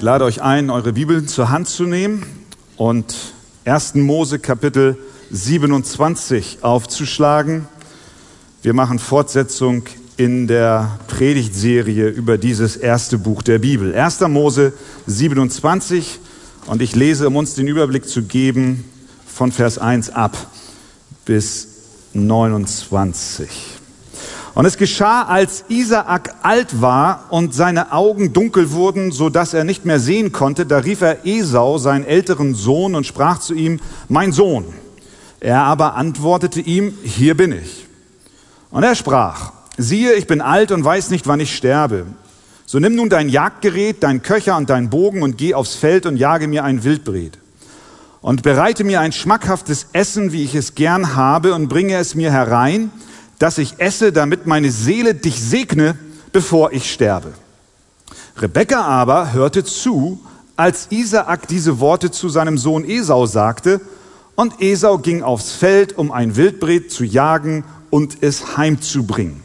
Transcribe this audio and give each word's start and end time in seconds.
Ich 0.00 0.04
lade 0.04 0.24
euch 0.24 0.40
ein, 0.40 0.70
eure 0.70 0.94
Bibeln 0.94 1.28
zur 1.28 1.50
Hand 1.50 1.68
zu 1.68 1.82
nehmen 1.82 2.24
und 2.78 3.14
1. 3.66 3.96
Mose 3.96 4.38
Kapitel 4.38 4.96
27 5.30 6.60
aufzuschlagen. 6.62 7.68
Wir 8.62 8.72
machen 8.72 8.98
Fortsetzung 8.98 9.82
in 10.16 10.46
der 10.46 10.98
Predigtserie 11.06 12.08
über 12.08 12.38
dieses 12.38 12.78
erste 12.78 13.18
Buch 13.18 13.42
der 13.42 13.58
Bibel. 13.58 13.94
1. 13.94 14.20
Mose 14.20 14.72
27 15.06 16.18
und 16.64 16.80
ich 16.80 16.96
lese, 16.96 17.26
um 17.26 17.36
uns 17.36 17.52
den 17.52 17.68
Überblick 17.68 18.08
zu 18.08 18.22
geben, 18.22 18.84
von 19.26 19.52
Vers 19.52 19.76
1 19.76 20.08
ab 20.08 20.34
bis 21.26 21.68
29. 22.14 23.79
Und 24.54 24.64
es 24.64 24.76
geschah, 24.76 25.22
als 25.22 25.64
Isaak 25.68 26.34
alt 26.42 26.80
war 26.80 27.26
und 27.30 27.54
seine 27.54 27.92
Augen 27.92 28.32
dunkel 28.32 28.72
wurden, 28.72 29.12
so 29.12 29.28
dass 29.28 29.54
er 29.54 29.64
nicht 29.64 29.84
mehr 29.84 30.00
sehen 30.00 30.32
konnte, 30.32 30.66
da 30.66 30.78
rief 30.78 31.02
er 31.02 31.24
Esau, 31.24 31.78
seinen 31.78 32.04
älteren 32.04 32.54
Sohn, 32.54 32.94
und 32.94 33.06
sprach 33.06 33.38
zu 33.38 33.54
ihm, 33.54 33.80
mein 34.08 34.32
Sohn. 34.32 34.64
Er 35.38 35.62
aber 35.62 35.94
antwortete 35.94 36.60
ihm, 36.60 36.92
hier 37.02 37.36
bin 37.36 37.52
ich. 37.52 37.86
Und 38.70 38.82
er 38.82 38.94
sprach, 38.94 39.52
siehe, 39.78 40.14
ich 40.14 40.26
bin 40.26 40.40
alt 40.40 40.72
und 40.72 40.84
weiß 40.84 41.10
nicht, 41.10 41.26
wann 41.26 41.40
ich 41.40 41.56
sterbe. 41.56 42.06
So 42.66 42.78
nimm 42.78 42.94
nun 42.94 43.08
dein 43.08 43.28
Jagdgerät, 43.28 44.02
dein 44.02 44.22
Köcher 44.22 44.56
und 44.56 44.68
dein 44.68 44.90
Bogen 44.90 45.22
und 45.22 45.38
geh 45.38 45.54
aufs 45.54 45.74
Feld 45.74 46.06
und 46.06 46.16
jage 46.16 46.48
mir 46.48 46.64
ein 46.64 46.84
Wildbret. 46.84 47.38
Und 48.20 48.42
bereite 48.42 48.84
mir 48.84 49.00
ein 49.00 49.12
schmackhaftes 49.12 49.86
Essen, 49.92 50.32
wie 50.32 50.44
ich 50.44 50.54
es 50.54 50.74
gern 50.74 51.16
habe, 51.16 51.54
und 51.54 51.68
bringe 51.68 51.96
es 51.96 52.14
mir 52.14 52.30
herein, 52.30 52.90
dass 53.40 53.58
ich 53.58 53.74
esse, 53.78 54.12
damit 54.12 54.46
meine 54.46 54.70
Seele 54.70 55.14
dich 55.14 55.42
segne, 55.42 55.96
bevor 56.30 56.72
ich 56.72 56.92
sterbe. 56.92 57.32
Rebekka 58.36 58.82
aber 58.82 59.32
hörte 59.32 59.64
zu, 59.64 60.20
als 60.56 60.88
Isaak 60.90 61.48
diese 61.48 61.80
Worte 61.80 62.10
zu 62.10 62.28
seinem 62.28 62.58
Sohn 62.58 62.84
Esau 62.84 63.26
sagte, 63.26 63.80
und 64.36 64.60
Esau 64.60 64.98
ging 64.98 65.22
aufs 65.22 65.52
Feld, 65.52 65.96
um 65.96 66.12
ein 66.12 66.36
Wildbret 66.36 66.92
zu 66.92 67.02
jagen 67.02 67.64
und 67.88 68.22
es 68.22 68.58
heimzubringen. 68.58 69.42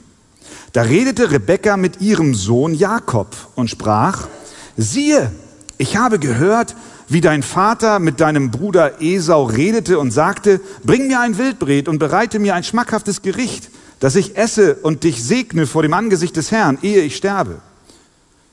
Da 0.73 0.81
redete 0.81 1.31
Rebekka 1.31 1.77
mit 1.77 2.01
ihrem 2.01 2.35
Sohn 2.35 2.73
Jakob 2.73 3.33
und 3.55 3.69
sprach, 3.69 4.27
siehe, 4.75 5.31
ich 5.77 5.95
habe 5.95 6.19
gehört, 6.19 6.75
wie 7.07 7.21
dein 7.21 7.43
Vater 7.43 7.99
mit 7.99 8.19
deinem 8.19 8.51
Bruder 8.51 9.01
Esau 9.01 9.45
redete 9.45 9.99
und 9.99 10.11
sagte, 10.11 10.59
bring 10.83 11.07
mir 11.07 11.21
ein 11.21 11.37
Wildbret 11.37 11.87
und 11.87 11.97
bereite 11.97 12.39
mir 12.39 12.55
ein 12.55 12.63
schmackhaftes 12.65 13.21
Gericht, 13.21 13.69
dass 13.99 14.15
ich 14.15 14.37
esse 14.37 14.75
und 14.75 15.03
dich 15.03 15.23
segne 15.23 15.67
vor 15.67 15.81
dem 15.81 15.93
Angesicht 15.93 16.35
des 16.35 16.51
Herrn, 16.51 16.77
ehe 16.81 17.01
ich 17.01 17.15
sterbe. 17.15 17.59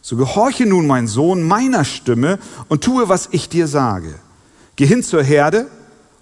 So 0.00 0.16
gehorche 0.16 0.66
nun, 0.66 0.86
mein 0.86 1.06
Sohn, 1.06 1.42
meiner 1.42 1.84
Stimme 1.84 2.38
und 2.68 2.82
tue, 2.82 3.08
was 3.08 3.28
ich 3.30 3.48
dir 3.48 3.68
sage. 3.68 4.14
Geh 4.76 4.86
hin 4.86 5.02
zur 5.02 5.22
Herde 5.22 5.68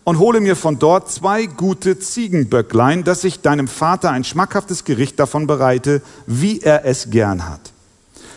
und 0.04 0.18
hole 0.18 0.40
mir 0.40 0.56
von 0.56 0.78
dort 0.78 1.10
zwei 1.10 1.46
gute 1.46 1.98
Ziegenböcklein, 1.98 3.04
dass 3.04 3.24
ich 3.24 3.40
deinem 3.40 3.68
Vater 3.68 4.10
ein 4.10 4.24
schmackhaftes 4.24 4.84
Gericht 4.84 5.18
davon 5.18 5.46
bereite, 5.46 6.02
wie 6.26 6.60
er 6.60 6.84
es 6.84 7.10
gern 7.10 7.48
hat. 7.48 7.60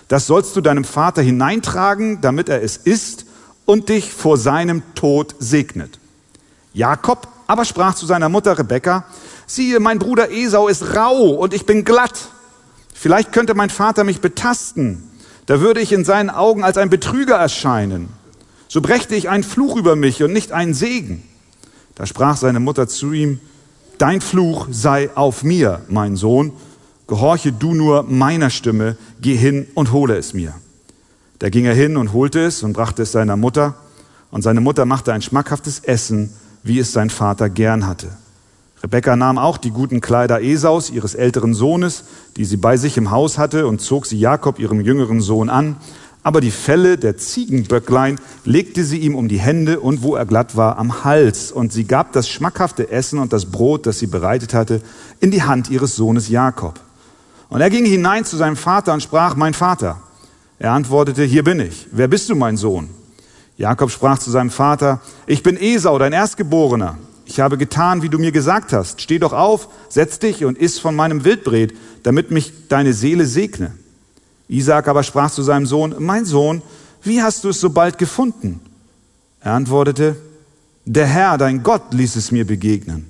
Das 0.07 0.27
sollst 0.27 0.55
du 0.55 0.61
deinem 0.61 0.83
Vater 0.83 1.21
hineintragen, 1.21 2.21
damit 2.21 2.47
er 2.47 2.61
es 2.61 2.77
isst 2.77 3.25
und 3.65 3.89
dich 3.89 4.13
vor 4.13 4.37
seinem 4.37 4.83
Tod 4.95 5.35
segnet. 5.39 5.99
Jakob 6.73 7.27
aber 7.47 7.65
sprach 7.65 7.95
zu 7.95 8.05
seiner 8.05 8.29
Mutter 8.29 8.57
Rebekka, 8.57 9.05
siehe, 9.55 9.79
mein 9.79 9.99
Bruder 9.99 10.31
Esau 10.31 10.67
ist 10.67 10.95
rau 10.95 11.31
und 11.31 11.53
ich 11.53 11.65
bin 11.65 11.83
glatt. 11.83 12.29
Vielleicht 12.93 13.31
könnte 13.31 13.55
mein 13.55 13.69
Vater 13.69 14.03
mich 14.03 14.21
betasten. 14.21 15.03
Da 15.45 15.59
würde 15.59 15.81
ich 15.81 15.91
in 15.91 16.05
seinen 16.05 16.29
Augen 16.29 16.63
als 16.63 16.77
ein 16.77 16.89
Betrüger 16.89 17.35
erscheinen. 17.35 18.09
So 18.67 18.81
brächte 18.81 19.15
ich 19.15 19.29
einen 19.29 19.43
Fluch 19.43 19.75
über 19.75 19.95
mich 19.95 20.23
und 20.23 20.33
nicht 20.33 20.51
einen 20.51 20.73
Segen. 20.73 21.23
Da 21.95 22.05
sprach 22.05 22.37
seine 22.37 22.59
Mutter 22.59 22.87
zu 22.87 23.11
ihm, 23.11 23.39
Dein 23.97 24.21
Fluch 24.21 24.67
sei 24.71 25.09
auf 25.15 25.43
mir, 25.43 25.81
mein 25.87 26.15
Sohn. 26.15 26.51
Gehorche 27.07 27.51
du 27.51 27.75
nur 27.75 28.03
meiner 28.03 28.49
Stimme, 28.49 28.97
geh 29.21 29.35
hin 29.35 29.67
und 29.75 29.91
hole 29.91 30.17
es 30.17 30.33
mir. 30.33 30.53
Da 31.39 31.49
ging 31.49 31.65
er 31.65 31.75
hin 31.75 31.97
und 31.97 32.13
holte 32.13 32.39
es 32.39 32.63
und 32.63 32.73
brachte 32.73 33.03
es 33.03 33.11
seiner 33.11 33.37
Mutter. 33.37 33.75
Und 34.31 34.41
seine 34.41 34.61
Mutter 34.61 34.85
machte 34.85 35.13
ein 35.13 35.21
schmackhaftes 35.21 35.79
Essen, 35.79 36.33
wie 36.63 36.79
es 36.79 36.91
sein 36.91 37.09
Vater 37.09 37.49
gern 37.49 37.85
hatte. 37.85 38.17
Rebekka 38.83 39.15
nahm 39.15 39.37
auch 39.37 39.57
die 39.57 39.71
guten 39.71 40.01
Kleider 40.01 40.41
Esaus, 40.41 40.89
ihres 40.89 41.15
älteren 41.15 41.53
Sohnes, 41.53 42.03
die 42.35 42.43
sie 42.43 42.57
bei 42.57 42.75
sich 42.75 42.97
im 42.97 43.11
Haus 43.11 43.37
hatte, 43.37 43.65
und 43.65 43.79
zog 43.79 44.05
sie 44.05 44.19
Jakob, 44.19 44.59
ihrem 44.59 44.81
jüngeren 44.81 45.21
Sohn, 45.21 45.49
an. 45.49 45.77
Aber 46.21 46.41
die 46.41 46.51
Felle 46.51 46.97
der 46.97 47.15
Ziegenböcklein 47.15 48.19
legte 48.43 48.83
sie 48.83 48.97
ihm 48.97 49.15
um 49.15 49.29
die 49.29 49.39
Hände 49.39 49.79
und 49.79 50.03
wo 50.03 50.15
er 50.15 50.25
glatt 50.25 50.57
war, 50.57 50.77
am 50.77 51.05
Hals. 51.05 51.49
Und 51.49 51.71
sie 51.71 51.85
gab 51.85 52.11
das 52.11 52.27
schmackhafte 52.27 52.91
Essen 52.91 53.19
und 53.19 53.31
das 53.31 53.45
Brot, 53.45 53.85
das 53.85 53.99
sie 53.99 54.07
bereitet 54.07 54.53
hatte, 54.53 54.81
in 55.21 55.31
die 55.31 55.43
Hand 55.43 55.69
ihres 55.69 55.95
Sohnes 55.95 56.27
Jakob. 56.27 56.77
Und 57.47 57.61
er 57.61 57.69
ging 57.69 57.85
hinein 57.85 58.25
zu 58.25 58.35
seinem 58.35 58.57
Vater 58.57 58.93
und 58.93 59.01
sprach, 59.01 59.37
mein 59.37 59.53
Vater. 59.53 60.01
Er 60.59 60.73
antwortete, 60.73 61.23
hier 61.23 61.45
bin 61.45 61.61
ich. 61.61 61.87
Wer 61.91 62.09
bist 62.09 62.29
du, 62.29 62.35
mein 62.35 62.57
Sohn? 62.57 62.89
Jakob 63.57 63.91
sprach 63.91 64.19
zu 64.19 64.29
seinem 64.29 64.49
Vater, 64.49 64.99
ich 65.25 65.41
bin 65.41 65.55
Esau, 65.55 65.97
dein 65.99 66.11
Erstgeborener 66.11 66.97
ich 67.25 67.39
habe 67.39 67.57
getan, 67.57 68.01
wie 68.01 68.09
du 68.09 68.19
mir 68.19 68.31
gesagt 68.31 68.73
hast. 68.73 69.01
Steh 69.01 69.19
doch 69.19 69.33
auf, 69.33 69.69
setz 69.89 70.19
dich 70.19 70.45
und 70.45 70.57
iss 70.57 70.79
von 70.79 70.95
meinem 70.95 71.23
Wildbret, 71.23 71.73
damit 72.03 72.31
mich 72.31 72.53
deine 72.69 72.93
Seele 72.93 73.25
segne. 73.25 73.71
Isaac 74.49 74.87
aber 74.87 75.03
sprach 75.03 75.31
zu 75.31 75.41
seinem 75.41 75.65
Sohn, 75.65 75.95
mein 75.99 76.25
Sohn, 76.25 76.61
wie 77.01 77.21
hast 77.21 77.43
du 77.43 77.49
es 77.49 77.59
so 77.59 77.69
bald 77.69 77.97
gefunden? 77.97 78.59
Er 79.39 79.53
antwortete, 79.53 80.15
der 80.85 81.05
Herr, 81.05 81.37
dein 81.37 81.63
Gott, 81.63 81.93
ließ 81.93 82.15
es 82.17 82.31
mir 82.31 82.45
begegnen. 82.45 83.09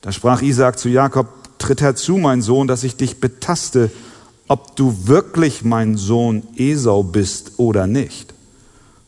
Da 0.00 0.12
sprach 0.12 0.42
Isaac 0.42 0.78
zu 0.78 0.88
Jakob, 0.88 1.26
tritt 1.58 1.80
herzu, 1.80 2.16
mein 2.16 2.40
Sohn, 2.40 2.66
dass 2.66 2.84
ich 2.84 2.96
dich 2.96 3.20
betaste, 3.20 3.90
ob 4.46 4.76
du 4.76 5.06
wirklich 5.06 5.64
mein 5.64 5.96
Sohn 5.96 6.42
Esau 6.56 7.02
bist 7.02 7.52
oder 7.58 7.86
nicht. 7.86 8.32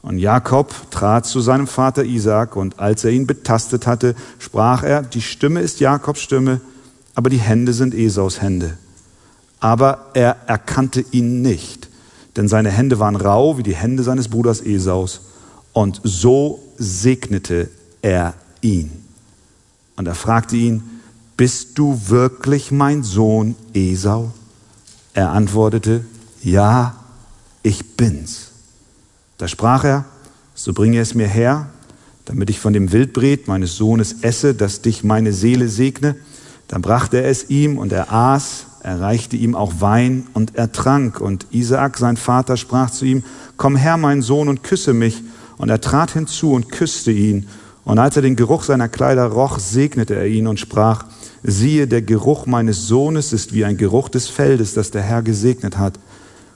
Und 0.02 0.18
Jakob 0.18 0.74
trat 0.90 1.26
zu 1.26 1.40
seinem 1.40 1.66
Vater 1.66 2.04
Isaac 2.04 2.56
und 2.56 2.78
als 2.78 3.04
er 3.04 3.10
ihn 3.10 3.26
betastet 3.26 3.86
hatte, 3.86 4.14
sprach 4.38 4.82
er, 4.82 5.02
die 5.02 5.20
Stimme 5.20 5.60
ist 5.60 5.80
Jakobs 5.80 6.22
Stimme, 6.22 6.60
aber 7.14 7.28
die 7.28 7.38
Hände 7.38 7.74
sind 7.74 7.94
Esaus 7.94 8.40
Hände. 8.40 8.78
Aber 9.58 10.06
er 10.14 10.36
erkannte 10.46 11.04
ihn 11.10 11.42
nicht, 11.42 11.90
denn 12.36 12.48
seine 12.48 12.70
Hände 12.70 12.98
waren 12.98 13.16
rau 13.16 13.58
wie 13.58 13.62
die 13.62 13.76
Hände 13.76 14.02
seines 14.02 14.28
Bruders 14.28 14.62
Esaus. 14.62 15.20
Und 15.72 16.00
so 16.02 16.62
segnete 16.78 17.68
er 18.00 18.34
ihn. 18.62 18.90
Und 19.96 20.06
er 20.06 20.14
fragte 20.14 20.56
ihn, 20.56 20.82
bist 21.36 21.78
du 21.78 22.00
wirklich 22.08 22.70
mein 22.70 23.02
Sohn 23.02 23.54
Esau? 23.74 24.32
Er 25.12 25.30
antwortete, 25.32 26.04
ja, 26.42 26.96
ich 27.62 27.96
bin's. 27.96 28.49
Da 29.40 29.48
sprach 29.48 29.84
er, 29.84 30.04
so 30.54 30.74
bringe 30.74 31.00
es 31.00 31.14
mir 31.14 31.26
her, 31.26 31.70
damit 32.26 32.50
ich 32.50 32.60
von 32.60 32.74
dem 32.74 32.92
Wildbret 32.92 33.48
meines 33.48 33.74
Sohnes 33.74 34.16
esse, 34.20 34.52
dass 34.52 34.82
dich 34.82 35.02
meine 35.02 35.32
Seele 35.32 35.70
segne. 35.70 36.14
Dann 36.68 36.82
brachte 36.82 37.22
er 37.22 37.30
es 37.30 37.48
ihm 37.48 37.78
und 37.78 37.90
er 37.90 38.12
aß, 38.12 38.66
er 38.82 39.00
reichte 39.00 39.36
ihm 39.36 39.54
auch 39.54 39.72
Wein 39.78 40.26
und 40.34 40.56
er 40.56 40.72
trank. 40.72 41.22
Und 41.22 41.46
Isaak, 41.52 41.96
sein 41.96 42.18
Vater, 42.18 42.58
sprach 42.58 42.90
zu 42.90 43.06
ihm, 43.06 43.22
komm 43.56 43.76
her, 43.76 43.96
mein 43.96 44.20
Sohn, 44.20 44.50
und 44.50 44.62
küsse 44.62 44.92
mich. 44.92 45.22
Und 45.56 45.70
er 45.70 45.80
trat 45.80 46.10
hinzu 46.10 46.52
und 46.52 46.70
küsste 46.70 47.10
ihn. 47.10 47.46
Und 47.84 47.98
als 47.98 48.16
er 48.16 48.22
den 48.22 48.36
Geruch 48.36 48.64
seiner 48.64 48.90
Kleider 48.90 49.24
roch, 49.24 49.58
segnete 49.58 50.16
er 50.16 50.26
ihn 50.26 50.48
und 50.48 50.60
sprach, 50.60 51.06
siehe, 51.42 51.86
der 51.86 52.02
Geruch 52.02 52.44
meines 52.44 52.86
Sohnes 52.88 53.32
ist 53.32 53.54
wie 53.54 53.64
ein 53.64 53.78
Geruch 53.78 54.10
des 54.10 54.28
Feldes, 54.28 54.74
das 54.74 54.90
der 54.90 55.00
Herr 55.00 55.22
gesegnet 55.22 55.78
hat. 55.78 55.98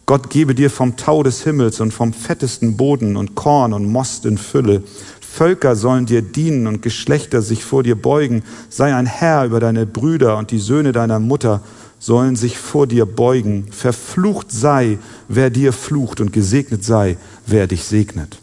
Gott 0.07 0.29
gebe 0.29 0.55
dir 0.55 0.71
vom 0.71 0.97
Tau 0.97 1.23
des 1.23 1.45
Himmels 1.45 1.81
und 1.81 1.93
vom 1.93 2.13
fettesten 2.13 2.77
Boden 2.77 3.17
und 3.17 3.35
Korn 3.35 3.73
und 3.73 3.91
Most 3.91 4.27
in 4.27 4.37
Fülle. 4.37 4.83
Völker 5.21 5.77
sollen 5.77 6.07
dir 6.07 6.21
dienen 6.21 6.67
und 6.67 6.83
Geschlechter 6.83 7.41
sich 7.43 7.65
vor 7.65 7.83
dir 7.83 7.97
beugen. 7.97 8.45
Sei 8.69 8.95
ein 8.95 9.07
Herr 9.07 9.45
über 9.47 9.61
deine 9.61 9.87
Brüder 9.87 10.37
und 10.37 10.51
die 10.51 10.59
Söhne 10.59 10.93
deiner 10.93 11.21
Mutter 11.21 11.63
sollen 11.99 12.37
sich 12.37 12.59
vor 12.59 12.87
dir 12.87 13.07
beugen. 13.07 13.73
Verflucht 13.73 14.53
sei, 14.53 14.99
wer 15.29 15.49
dir 15.49 15.73
flucht 15.73 16.21
und 16.21 16.33
gesegnet 16.33 16.85
sei, 16.85 17.17
wer 17.47 17.67
dich 17.67 17.85
segnet. 17.85 18.39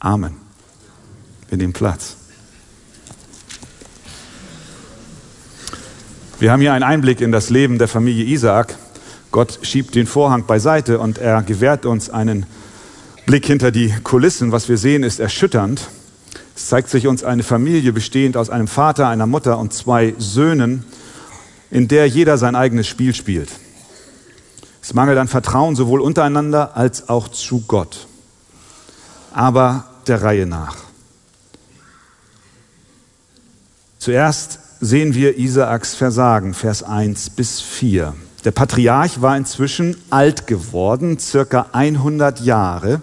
Amen. 0.00 0.34
Wir 1.48 1.58
nehmen 1.58 1.72
Platz. 1.72 2.16
Wir 6.40 6.52
haben 6.52 6.60
hier 6.60 6.72
einen 6.72 6.84
Einblick 6.84 7.20
in 7.20 7.32
das 7.32 7.48
Leben 7.48 7.78
der 7.78 7.88
Familie 7.88 8.24
Isaak. 8.24 8.76
Gott 9.30 9.58
schiebt 9.62 9.94
den 9.94 10.06
Vorhang 10.06 10.46
beiseite 10.46 10.98
und 10.98 11.18
er 11.18 11.42
gewährt 11.42 11.84
uns 11.84 12.08
einen 12.08 12.46
Blick 13.26 13.46
hinter 13.46 13.70
die 13.70 13.92
Kulissen. 14.02 14.52
Was 14.52 14.68
wir 14.68 14.78
sehen, 14.78 15.02
ist 15.02 15.20
erschütternd. 15.20 15.88
Es 16.56 16.68
zeigt 16.68 16.88
sich 16.88 17.06
uns 17.06 17.22
eine 17.22 17.42
Familie 17.42 17.92
bestehend 17.92 18.36
aus 18.36 18.48
einem 18.50 18.68
Vater, 18.68 19.08
einer 19.08 19.26
Mutter 19.26 19.58
und 19.58 19.72
zwei 19.72 20.14
Söhnen, 20.18 20.84
in 21.70 21.88
der 21.88 22.08
jeder 22.08 22.38
sein 22.38 22.56
eigenes 22.56 22.86
Spiel 22.86 23.14
spielt. 23.14 23.50
Es 24.82 24.94
mangelt 24.94 25.18
an 25.18 25.28
Vertrauen 25.28 25.76
sowohl 25.76 26.00
untereinander 26.00 26.76
als 26.76 27.10
auch 27.10 27.28
zu 27.28 27.64
Gott. 27.68 28.06
Aber 29.34 29.84
der 30.06 30.22
Reihe 30.22 30.46
nach. 30.46 30.76
Zuerst 33.98 34.58
sehen 34.80 35.14
wir 35.14 35.36
Isaaks 35.36 35.94
Versagen, 35.94 36.54
Vers 36.54 36.82
1 36.82 37.30
bis 37.30 37.60
4. 37.60 38.14
Der 38.44 38.52
Patriarch 38.52 39.20
war 39.20 39.36
inzwischen 39.36 39.96
alt 40.10 40.46
geworden, 40.46 41.18
circa 41.18 41.66
100 41.72 42.40
Jahre, 42.40 43.00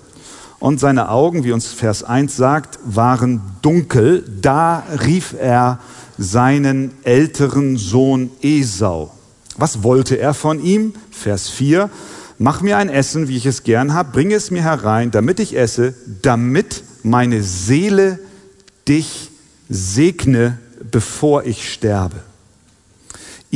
und 0.60 0.80
seine 0.80 1.10
Augen, 1.10 1.44
wie 1.44 1.52
uns 1.52 1.68
Vers 1.68 2.04
1 2.04 2.36
sagt, 2.36 2.80
waren 2.86 3.42
dunkel. 3.62 4.24
Da 4.42 4.84
rief 5.06 5.36
er 5.40 5.80
seinen 6.18 6.92
älteren 7.04 7.78
Sohn 7.78 8.32
Esau. 8.42 9.12
Was 9.58 9.84
wollte 9.84 10.16
er 10.18 10.34
von 10.34 10.64
ihm? 10.64 10.94
Vers 11.12 11.50
4. 11.50 11.90
Mach 12.38 12.62
mir 12.62 12.78
ein 12.78 12.90
Essen, 12.90 13.28
wie 13.28 13.38
ich 13.38 13.46
es 13.46 13.64
gern 13.64 13.94
habe, 13.94 14.12
bring 14.12 14.32
es 14.32 14.50
mir 14.50 14.64
herein, 14.64 15.12
damit 15.12 15.40
ich 15.40 15.56
esse, 15.56 15.94
damit 16.22 16.84
meine 17.04 17.44
Seele 17.44 18.20
dich 18.88 19.30
segne, 19.70 20.58
bevor 20.92 21.44
ich 21.44 21.72
sterbe. 21.72 22.18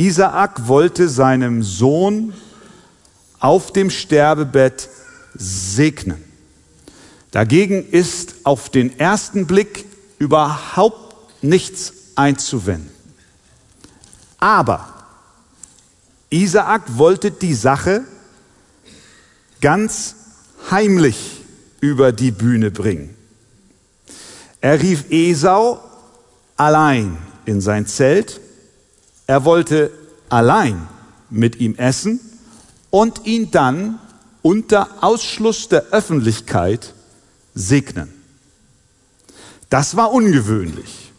Isaak 0.00 0.66
wollte 0.66 1.10
seinem 1.10 1.62
Sohn 1.62 2.32
auf 3.38 3.70
dem 3.70 3.90
Sterbebett 3.90 4.88
segnen. 5.34 6.24
Dagegen 7.32 7.86
ist 7.86 8.36
auf 8.44 8.70
den 8.70 8.98
ersten 8.98 9.46
Blick 9.46 9.84
überhaupt 10.18 11.42
nichts 11.42 11.92
einzuwenden. 12.16 12.88
Aber 14.38 14.88
Isaak 16.30 16.96
wollte 16.96 17.30
die 17.30 17.54
Sache 17.54 18.04
ganz 19.60 20.14
heimlich 20.70 21.42
über 21.80 22.12
die 22.12 22.30
Bühne 22.30 22.70
bringen. 22.70 23.14
Er 24.62 24.80
rief 24.80 25.04
Esau 25.10 25.78
allein 26.56 27.18
in 27.44 27.60
sein 27.60 27.86
Zelt. 27.86 28.40
Er 29.30 29.44
wollte 29.44 29.92
allein 30.28 30.88
mit 31.30 31.60
ihm 31.60 31.76
essen 31.76 32.18
und 32.90 33.26
ihn 33.26 33.52
dann 33.52 34.00
unter 34.42 35.04
Ausschluss 35.04 35.68
der 35.68 35.84
Öffentlichkeit 35.92 36.94
segnen. 37.54 38.12
Das 39.68 39.94
war 39.94 40.10
ungewöhnlich. 40.10 41.12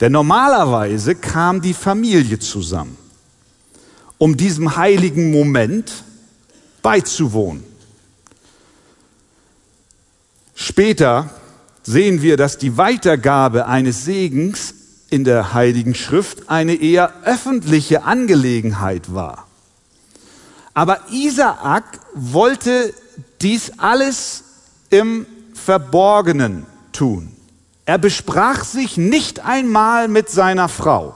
Denn 0.00 0.12
normalerweise 0.12 1.16
kam 1.16 1.60
die 1.60 1.74
Familie 1.74 2.38
zusammen, 2.38 2.96
um 4.16 4.36
diesem 4.36 4.76
heiligen 4.76 5.32
Moment 5.32 5.90
beizuwohnen. 6.80 7.64
Später 10.54 11.28
sehen 11.82 12.22
wir, 12.22 12.36
dass 12.36 12.56
die 12.56 12.76
Weitergabe 12.76 13.66
eines 13.66 14.04
Segens 14.04 14.74
in 15.14 15.22
der 15.22 15.54
Heiligen 15.54 15.94
Schrift 15.94 16.50
eine 16.50 16.74
eher 16.74 17.22
öffentliche 17.22 18.02
Angelegenheit 18.02 19.14
war. 19.14 19.46
Aber 20.74 20.98
Isaak 21.12 21.84
wollte 22.14 22.92
dies 23.40 23.78
alles 23.78 24.42
im 24.90 25.24
Verborgenen 25.54 26.66
tun. 26.92 27.30
Er 27.86 27.98
besprach 27.98 28.64
sich 28.64 28.96
nicht 28.96 29.38
einmal 29.38 30.08
mit 30.08 30.30
seiner 30.30 30.68
Frau. 30.68 31.14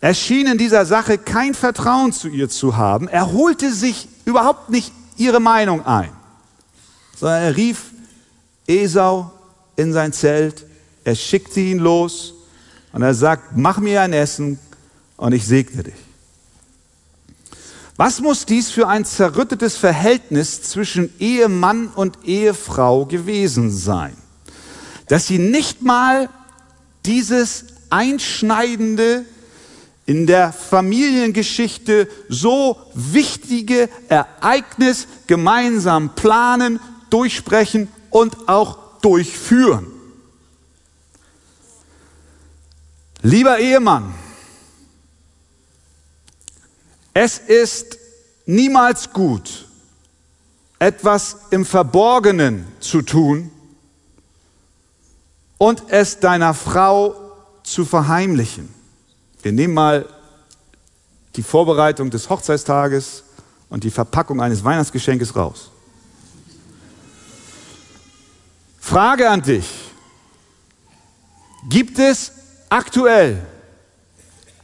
Er 0.00 0.14
schien 0.14 0.46
in 0.46 0.56
dieser 0.56 0.86
Sache 0.86 1.18
kein 1.18 1.52
Vertrauen 1.52 2.10
zu 2.10 2.28
ihr 2.28 2.48
zu 2.48 2.78
haben. 2.78 3.06
Er 3.06 3.32
holte 3.32 3.70
sich 3.70 4.08
überhaupt 4.24 4.70
nicht 4.70 4.92
ihre 5.18 5.40
Meinung 5.40 5.84
ein, 5.84 6.10
sondern 7.14 7.42
er 7.42 7.56
rief 7.58 7.90
Esau 8.66 9.30
in 9.76 9.92
sein 9.92 10.14
Zelt, 10.14 10.64
er 11.06 11.14
schickte 11.14 11.60
ihn 11.60 11.78
los 11.78 12.34
und 12.92 13.02
er 13.02 13.14
sagt, 13.14 13.56
mach 13.56 13.78
mir 13.78 14.02
ein 14.02 14.12
Essen 14.12 14.58
und 15.16 15.32
ich 15.32 15.46
segne 15.46 15.84
dich. 15.84 15.94
Was 17.96 18.20
muss 18.20 18.44
dies 18.44 18.70
für 18.70 18.88
ein 18.88 19.04
zerrüttetes 19.04 19.76
Verhältnis 19.76 20.62
zwischen 20.62 21.12
Ehemann 21.20 21.88
und 21.94 22.24
Ehefrau 22.24 23.06
gewesen 23.06 23.70
sein, 23.70 24.16
dass 25.06 25.28
sie 25.28 25.38
nicht 25.38 25.82
mal 25.82 26.28
dieses 27.04 27.66
einschneidende 27.88 29.24
in 30.06 30.26
der 30.26 30.52
Familiengeschichte 30.52 32.08
so 32.28 32.76
wichtige 32.94 33.88
Ereignis 34.08 35.06
gemeinsam 35.28 36.16
planen, 36.16 36.80
durchsprechen 37.10 37.86
und 38.10 38.48
auch 38.48 38.98
durchführen. 39.02 39.95
Lieber 43.26 43.58
Ehemann, 43.58 44.14
es 47.12 47.38
ist 47.38 47.98
niemals 48.44 49.12
gut, 49.12 49.66
etwas 50.78 51.36
im 51.50 51.66
Verborgenen 51.66 52.68
zu 52.78 53.02
tun 53.02 53.50
und 55.58 55.82
es 55.88 56.20
deiner 56.20 56.54
Frau 56.54 57.16
zu 57.64 57.84
verheimlichen. 57.84 58.72
Wir 59.42 59.50
nehmen 59.50 59.74
mal 59.74 60.08
die 61.34 61.42
Vorbereitung 61.42 62.10
des 62.10 62.30
Hochzeitstages 62.30 63.24
und 63.68 63.82
die 63.82 63.90
Verpackung 63.90 64.40
eines 64.40 64.62
Weihnachtsgeschenkes 64.62 65.34
raus. 65.34 65.72
Frage 68.78 69.28
an 69.28 69.42
dich. 69.42 69.68
Gibt 71.68 71.98
es 71.98 72.30
aktuell 72.68 73.44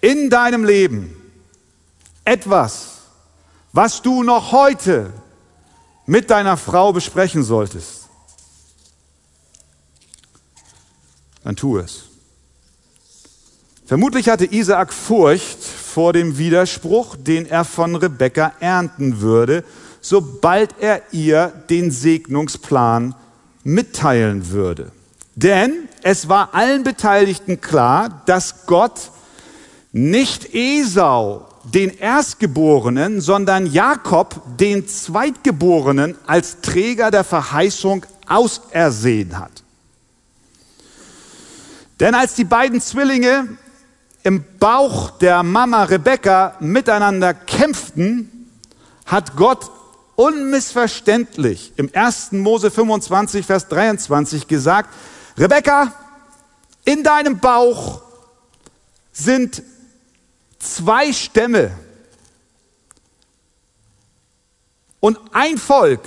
in 0.00 0.30
deinem 0.30 0.64
Leben 0.64 1.16
etwas, 2.24 3.02
was 3.72 4.02
du 4.02 4.22
noch 4.22 4.52
heute 4.52 5.12
mit 6.06 6.30
deiner 6.30 6.56
Frau 6.56 6.92
besprechen 6.92 7.42
solltest? 7.42 8.08
Dann 11.44 11.56
tu 11.56 11.78
es. 11.78 12.04
Vermutlich 13.86 14.28
hatte 14.28 14.46
Isaak 14.46 14.92
Furcht 14.92 15.62
vor 15.62 16.12
dem 16.12 16.38
Widerspruch, 16.38 17.16
den 17.16 17.46
er 17.46 17.64
von 17.64 17.96
Rebekka 17.96 18.52
ernten 18.60 19.20
würde, 19.20 19.64
sobald 20.00 20.78
er 20.80 21.02
ihr 21.12 21.48
den 21.68 21.90
Segnungsplan 21.90 23.14
mitteilen 23.64 24.50
würde. 24.50 24.92
Denn 25.34 25.88
es 26.02 26.28
war 26.28 26.54
allen 26.54 26.82
Beteiligten 26.82 27.60
klar, 27.60 28.22
dass 28.26 28.66
Gott 28.66 29.10
nicht 29.92 30.54
Esau, 30.54 31.46
den 31.64 31.90
Erstgeborenen, 31.90 33.20
sondern 33.20 33.66
Jakob, 33.66 34.40
den 34.58 34.88
Zweitgeborenen, 34.88 36.16
als 36.26 36.60
Träger 36.60 37.10
der 37.10 37.24
Verheißung 37.24 38.04
ausersehen 38.26 39.38
hat. 39.38 39.62
Denn 42.00 42.14
als 42.14 42.34
die 42.34 42.44
beiden 42.44 42.80
Zwillinge 42.80 43.46
im 44.24 44.44
Bauch 44.58 45.10
der 45.18 45.42
Mama 45.42 45.84
Rebekka 45.84 46.56
miteinander 46.60 47.34
kämpften, 47.34 48.48
hat 49.06 49.36
Gott 49.36 49.70
unmissverständlich 50.16 51.72
im 51.76 51.90
1. 51.92 52.32
Mose 52.32 52.70
25, 52.70 53.46
Vers 53.46 53.68
23 53.68 54.48
gesagt, 54.48 54.90
Rebekka, 55.36 55.92
in 56.84 57.02
deinem 57.02 57.38
Bauch 57.38 58.02
sind 59.12 59.62
zwei 60.58 61.12
Stämme 61.12 61.72
und 65.00 65.18
ein 65.32 65.58
Volk, 65.58 66.00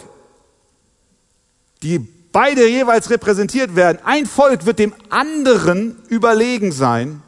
die 1.83 1.99
beide 2.31 2.67
jeweils 2.67 3.09
repräsentiert 3.09 3.75
werden. 3.75 3.99
Ein 4.03 4.25
Volk 4.25 4.65
wird 4.65 4.79
dem 4.79 4.93
anderen 5.09 5.95
überlegen 6.09 6.71
sein. 6.71 7.21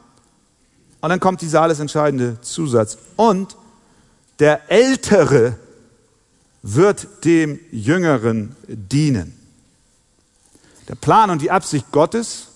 Und 0.99 1.09
dann 1.09 1.19
kommt 1.19 1.41
dieser 1.41 1.61
alles 1.61 1.79
entscheidende 1.79 2.41
Zusatz. 2.41 2.97
Und 3.15 3.55
der 4.39 4.69
Ältere 4.69 5.55
wird 6.63 7.07
dem 7.23 7.59
Jüngeren 7.71 8.55
dienen. 8.67 9.36
Der 10.87 10.95
Plan 10.95 11.29
und 11.29 11.41
die 11.41 11.51
Absicht 11.51 11.91
Gottes 11.91 12.47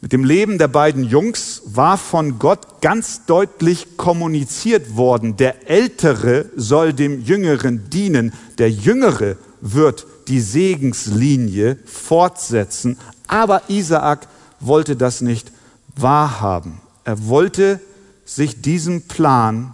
mit 0.00 0.12
dem 0.12 0.24
Leben 0.24 0.58
der 0.58 0.66
beiden 0.66 1.04
Jungs 1.04 1.62
war 1.64 1.96
von 1.96 2.40
Gott 2.40 2.80
ganz 2.80 3.24
deutlich 3.26 3.96
kommuniziert 3.96 4.96
worden. 4.96 5.36
Der 5.36 5.70
Ältere 5.70 6.46
soll 6.56 6.92
dem 6.92 7.20
Jüngeren 7.22 7.88
dienen. 7.88 8.32
Der 8.58 8.68
Jüngere 8.68 9.36
wird 9.60 10.06
die 10.26 10.40
Segenslinie 10.40 11.78
fortsetzen. 11.84 12.98
Aber 13.28 13.62
Isaak 13.68 14.26
wollte 14.58 14.96
das 14.96 15.20
nicht 15.20 15.52
wahrhaben. 15.94 16.80
Er 17.04 17.28
wollte 17.28 17.80
sich 18.24 18.60
diesem 18.60 19.02
Plan 19.02 19.72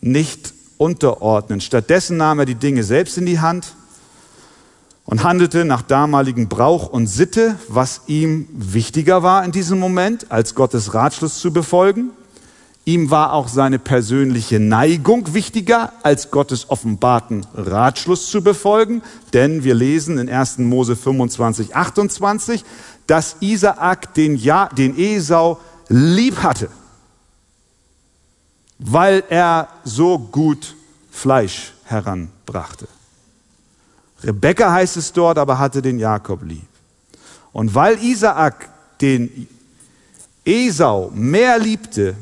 nicht 0.00 0.54
unterordnen. 0.78 1.60
Stattdessen 1.60 2.16
nahm 2.16 2.38
er 2.38 2.46
die 2.46 2.54
Dinge 2.54 2.84
selbst 2.84 3.18
in 3.18 3.26
die 3.26 3.40
Hand 3.40 3.74
und 5.04 5.24
handelte 5.24 5.64
nach 5.64 5.82
damaligem 5.82 6.48
Brauch 6.48 6.88
und 6.88 7.06
Sitte, 7.06 7.56
was 7.68 8.02
ihm 8.06 8.48
wichtiger 8.52 9.22
war 9.22 9.44
in 9.44 9.52
diesem 9.52 9.78
Moment, 9.78 10.30
als 10.30 10.54
Gottes 10.54 10.94
Ratschluss 10.94 11.40
zu 11.40 11.52
befolgen. 11.52 12.10
Ihm 12.84 13.10
war 13.10 13.32
auch 13.32 13.46
seine 13.46 13.78
persönliche 13.78 14.58
Neigung 14.58 15.34
wichtiger, 15.34 15.92
als 16.02 16.32
Gottes 16.32 16.68
offenbarten 16.68 17.46
Ratschluss 17.54 18.28
zu 18.28 18.42
befolgen. 18.42 19.02
Denn 19.32 19.62
wir 19.62 19.74
lesen 19.74 20.18
in 20.18 20.28
1. 20.28 20.58
Mose 20.58 20.96
25, 20.96 21.76
28, 21.76 22.64
dass 23.06 23.36
Isaak 23.40 24.14
den, 24.14 24.36
ja, 24.36 24.68
den 24.68 24.98
Esau 24.98 25.60
lieb 25.88 26.42
hatte, 26.42 26.70
weil 28.78 29.22
er 29.28 29.68
so 29.84 30.18
gut 30.18 30.74
Fleisch 31.10 31.74
heranbrachte. 31.84 32.88
Rebekka 34.22 34.72
heißt 34.72 34.96
es 34.96 35.12
dort, 35.12 35.38
aber 35.38 35.58
hatte 35.58 35.82
den 35.82 35.98
Jakob 35.98 36.42
lieb. 36.42 36.66
Und 37.52 37.74
weil 37.74 38.02
Isaak 38.02 38.68
den 39.00 39.48
Esau 40.44 41.10
mehr 41.14 41.58
liebte 41.58 42.16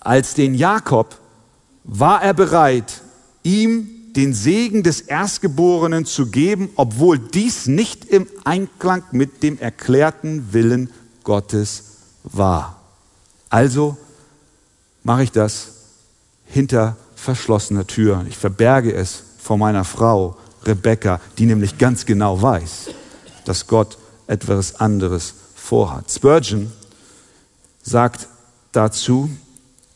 als 0.00 0.34
den 0.34 0.54
Jakob, 0.54 1.18
war 1.84 2.22
er 2.22 2.34
bereit, 2.34 3.00
ihm 3.42 3.88
den 4.14 4.34
Segen 4.34 4.82
des 4.82 5.00
Erstgeborenen 5.00 6.04
zu 6.04 6.26
geben, 6.26 6.70
obwohl 6.76 7.18
dies 7.18 7.66
nicht 7.66 8.04
im 8.04 8.26
Einklang 8.44 9.02
mit 9.12 9.42
dem 9.42 9.58
erklärten 9.58 10.52
Willen 10.52 10.90
Gottes 11.24 11.84
war. 12.24 12.80
Also 13.48 13.96
mache 15.02 15.22
ich 15.22 15.32
das 15.32 15.68
hinter 16.46 16.96
verschlossener 17.14 17.86
Tür. 17.86 18.24
Ich 18.28 18.36
verberge 18.36 18.92
es 18.92 19.22
vor 19.38 19.56
meiner 19.56 19.84
Frau 19.84 20.36
Rebecca, 20.64 21.20
die 21.38 21.46
nämlich 21.46 21.78
ganz 21.78 22.06
genau 22.06 22.40
weiß, 22.40 22.90
dass 23.44 23.66
Gott 23.66 23.98
etwas 24.26 24.76
anderes 24.76 25.34
vorhat. 25.54 26.10
Spurgeon 26.10 26.72
sagt 27.82 28.28
dazu, 28.72 29.30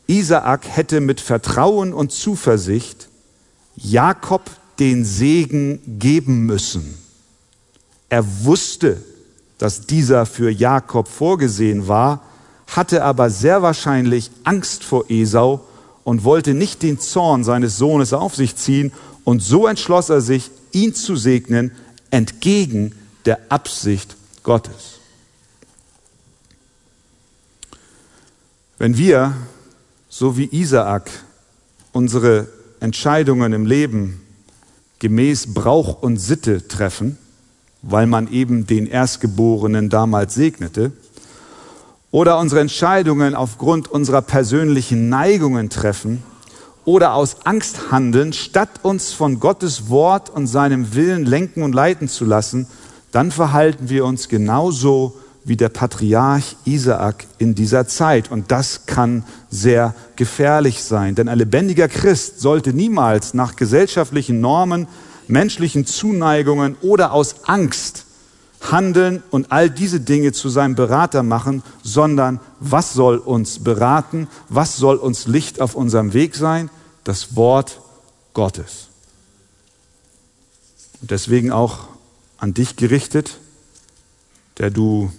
Isaak 0.07 0.67
hätte 0.67 0.99
mit 0.99 1.21
Vertrauen 1.21 1.93
und 1.93 2.11
Zuversicht 2.11 3.07
Jakob 3.75 4.41
den 4.79 5.05
Segen 5.05 5.99
geben 5.99 6.45
müssen. 6.45 6.97
Er 8.09 8.25
wusste, 8.43 9.01
dass 9.57 9.81
dieser 9.81 10.25
für 10.25 10.51
Jakob 10.51 11.07
vorgesehen 11.07 11.87
war, 11.87 12.21
hatte 12.67 13.03
aber 13.03 13.29
sehr 13.29 13.61
wahrscheinlich 13.61 14.31
Angst 14.43 14.83
vor 14.83 15.05
Esau 15.09 15.61
und 16.03 16.23
wollte 16.23 16.53
nicht 16.53 16.81
den 16.83 16.99
Zorn 16.99 17.43
seines 17.43 17.77
Sohnes 17.77 18.13
auf 18.13 18.35
sich 18.35 18.55
ziehen, 18.55 18.91
und 19.23 19.41
so 19.41 19.67
entschloss 19.67 20.09
er 20.09 20.21
sich, 20.21 20.51
ihn 20.71 20.93
zu 20.93 21.15
segnen, 21.15 21.71
entgegen 22.11 22.93
der 23.25 23.39
Absicht 23.49 24.15
Gottes. 24.43 24.99
Wenn 28.77 28.97
wir 28.97 29.33
so 30.09 30.37
wie 30.37 30.49
Isaak 30.51 31.09
unsere 31.91 32.47
Entscheidungen 32.79 33.53
im 33.53 33.65
Leben 33.65 34.21
gemäß 34.99 35.53
Brauch 35.53 36.01
und 36.01 36.17
Sitte 36.17 36.67
treffen, 36.67 37.17
weil 37.81 38.07
man 38.07 38.31
eben 38.31 38.67
den 38.67 38.87
Erstgeborenen 38.87 39.89
damals 39.89 40.33
segnete, 40.33 40.91
oder 42.11 42.37
unsere 42.37 42.61
Entscheidungen 42.61 43.33
aufgrund 43.33 43.87
unserer 43.87 44.21
persönlichen 44.21 45.09
Neigungen 45.09 45.69
treffen 45.69 46.21
oder 46.85 47.13
aus 47.13 47.45
Angst 47.45 47.91
handeln, 47.91 48.33
statt 48.33 48.69
uns 48.83 49.13
von 49.13 49.39
Gottes 49.39 49.89
Wort 49.89 50.29
und 50.29 50.47
seinem 50.47 50.95
Willen 50.95 51.25
lenken 51.25 51.63
und 51.63 51.73
leiten 51.73 52.07
zu 52.07 52.25
lassen, 52.25 52.67
dann 53.11 53.31
verhalten 53.31 53.89
wir 53.89 54.05
uns 54.05 54.27
genauso 54.27 55.15
wie 55.45 55.57
der 55.57 55.69
Patriarch 55.69 56.55
Isaak 56.65 57.25
in 57.37 57.53
dieser 57.53 57.87
Zeit. 57.87 58.31
Und 58.31 58.51
das 58.51 58.85
kann 58.85 59.23
sehr 59.49 59.93
gefährlich 60.15 60.83
sein. 60.83 61.15
Denn 61.15 61.27
ein 61.27 61.37
lebendiger 61.37 61.87
Christ 61.87 62.39
sollte 62.39 62.73
niemals 62.73 63.33
nach 63.33 63.55
gesellschaftlichen 63.55 64.39
Normen, 64.39 64.87
menschlichen 65.27 65.85
Zuneigungen 65.85 66.75
oder 66.81 67.11
aus 67.11 67.35
Angst 67.45 68.05
handeln 68.71 69.23
und 69.29 69.51
all 69.51 69.69
diese 69.69 69.99
Dinge 69.99 70.31
zu 70.31 70.49
seinem 70.49 70.75
Berater 70.75 71.23
machen, 71.23 71.63
sondern 71.83 72.39
was 72.59 72.93
soll 72.93 73.17
uns 73.17 73.63
beraten? 73.63 74.27
Was 74.49 74.77
soll 74.77 74.97
uns 74.97 75.27
Licht 75.27 75.59
auf 75.59 75.75
unserem 75.75 76.13
Weg 76.13 76.35
sein? 76.35 76.69
Das 77.03 77.35
Wort 77.35 77.81
Gottes. 78.33 78.87
Und 81.01 81.11
deswegen 81.11 81.51
auch 81.51 81.87
an 82.37 82.53
dich 82.53 82.75
gerichtet, 82.75 83.39
der 84.57 84.69
du 84.69 85.11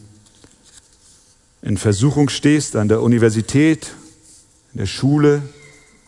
in 1.62 1.76
Versuchung 1.76 2.28
stehst, 2.28 2.76
an 2.76 2.88
der 2.88 3.02
Universität, 3.02 3.92
in 4.72 4.78
der 4.78 4.86
Schule, 4.86 5.42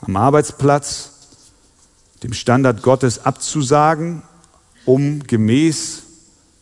am 0.01 0.17
Arbeitsplatz, 0.17 1.13
dem 2.23 2.33
Standard 2.33 2.83
Gottes 2.83 3.25
abzusagen, 3.25 4.23
um 4.85 5.23
gemäß 5.27 6.03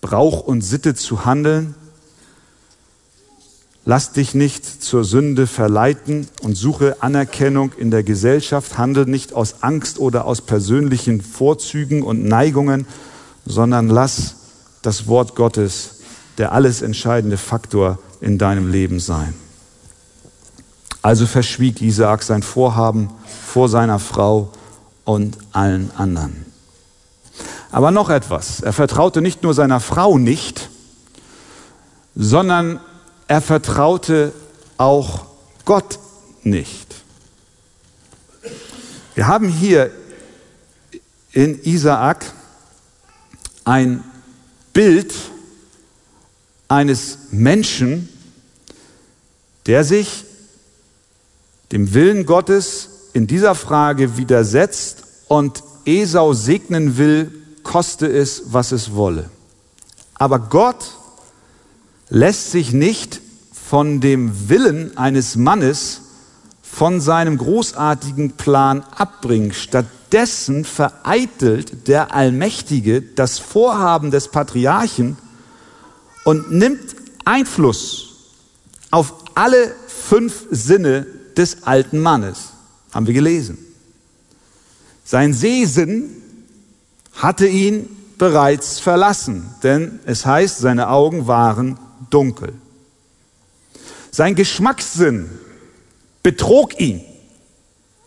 Brauch 0.05 0.41
und 0.41 0.61
Sitte 0.61 0.95
zu 0.95 1.25
handeln. 1.25 1.75
Lass 3.87 4.13
dich 4.13 4.35
nicht 4.35 4.67
zur 4.67 5.03
Sünde 5.03 5.47
verleiten 5.47 6.29
und 6.43 6.59
suche 6.59 7.03
Anerkennung 7.03 7.73
in 7.73 7.91
der 7.91 8.03
Gesellschaft. 8.03 8.77
Handel 8.77 9.07
nicht 9.07 9.33
aus 9.33 9.63
Angst 9.63 9.99
oder 9.99 10.27
aus 10.27 10.43
persönlichen 10.43 11.23
Vorzügen 11.23 12.03
und 12.03 12.23
Neigungen, 12.23 12.87
sondern 13.47 13.89
lass 13.89 14.37
das 14.83 15.07
Wort 15.07 15.37
Gottes 15.37 16.01
der 16.37 16.53
alles 16.53 16.83
entscheidende 16.83 17.39
Faktor 17.39 17.99
in 18.21 18.37
deinem 18.37 18.71
Leben 18.71 19.01
sein. 19.01 19.33
Also 21.01 21.27
verschwieg 21.27 21.81
Isaak 21.81 22.23
sein 22.23 22.43
Vorhaben 22.43 23.09
vor 23.47 23.71
seiner 23.71 23.99
Frau 23.99 24.51
und 25.05 25.39
allen 25.53 25.91
anderen. 25.97 26.54
Aber 27.75 27.91
noch 27.91 28.09
etwas. 28.09 28.61
Er 28.61 28.73
vertraute 28.73 29.21
nicht 29.21 29.43
nur 29.43 29.53
seiner 29.53 29.81
Frau 29.81 30.17
nicht, 30.17 30.71
sondern 32.15 32.79
er 33.27 33.41
vertraute 33.41 34.33
auch 34.77 35.27
Gott 35.65 35.99
nicht. 36.45 36.95
Wir 39.17 39.27
haben 39.27 39.49
hier 39.49 39.91
in 41.33 41.61
Isaak 41.65 42.33
ein 43.65 44.05
Bild 44.73 45.13
eines 46.69 47.19
Menschen, 47.33 48.09
der 49.67 49.83
sich 49.83 50.25
dem 51.73 51.93
Willen 51.93 52.25
Gottes 52.25 52.89
in 53.15 53.27
dieser 53.27 53.57
Frage 53.57 54.17
widersetzt 54.17 55.03
und 55.27 55.65
Esau 55.85 56.35
segnen 56.35 56.99
will, 56.99 57.41
koste 57.65 58.07
es, 58.07 58.45
was 58.53 58.71
es 58.71 58.95
wolle. 58.95 59.29
Aber 60.15 60.39
Gott 60.39 60.93
lässt 62.09 62.53
sich 62.53 62.73
nicht 62.73 63.21
von 63.53 64.01
dem 64.01 64.49
Willen 64.49 64.97
eines 64.97 65.35
Mannes 65.35 66.03
von 66.63 67.01
seinem 67.01 67.39
großartigen 67.39 68.33
Plan 68.33 68.85
abbringen. 68.97 69.53
Stattdessen 69.53 70.65
vereitelt 70.65 71.89
der 71.89 72.15
Allmächtige 72.15 73.03
das 73.03 73.39
Vorhaben 73.39 74.11
des 74.11 74.29
Patriarchen 74.29 75.17
und 76.25 76.53
nimmt 76.53 76.95
Einfluss 77.25 78.17
auf 78.91 79.15
alle 79.35 79.75
fünf 79.87 80.47
Sinne 80.51 81.07
des 81.37 81.65
alten 81.65 81.99
Mannes. 81.99 82.51
Haben 82.93 83.07
wir 83.07 83.15
gelesen. 83.15 83.59
Sein 85.05 85.35
Sehsinn 85.35 86.23
hatte 87.17 87.47
ihn 87.47 87.89
bereits 88.19 88.81
verlassen, 88.81 89.55
denn 89.63 90.01
es 90.07 90.25
heißt, 90.25 90.59
seine 90.59 90.89
Augen 90.89 91.27
waren 91.27 91.79
dunkel. 92.11 92.53
Sein 94.11 94.35
Geschmackssinn 94.35 95.31
betrog 96.23 96.79
ihn, 96.79 97.05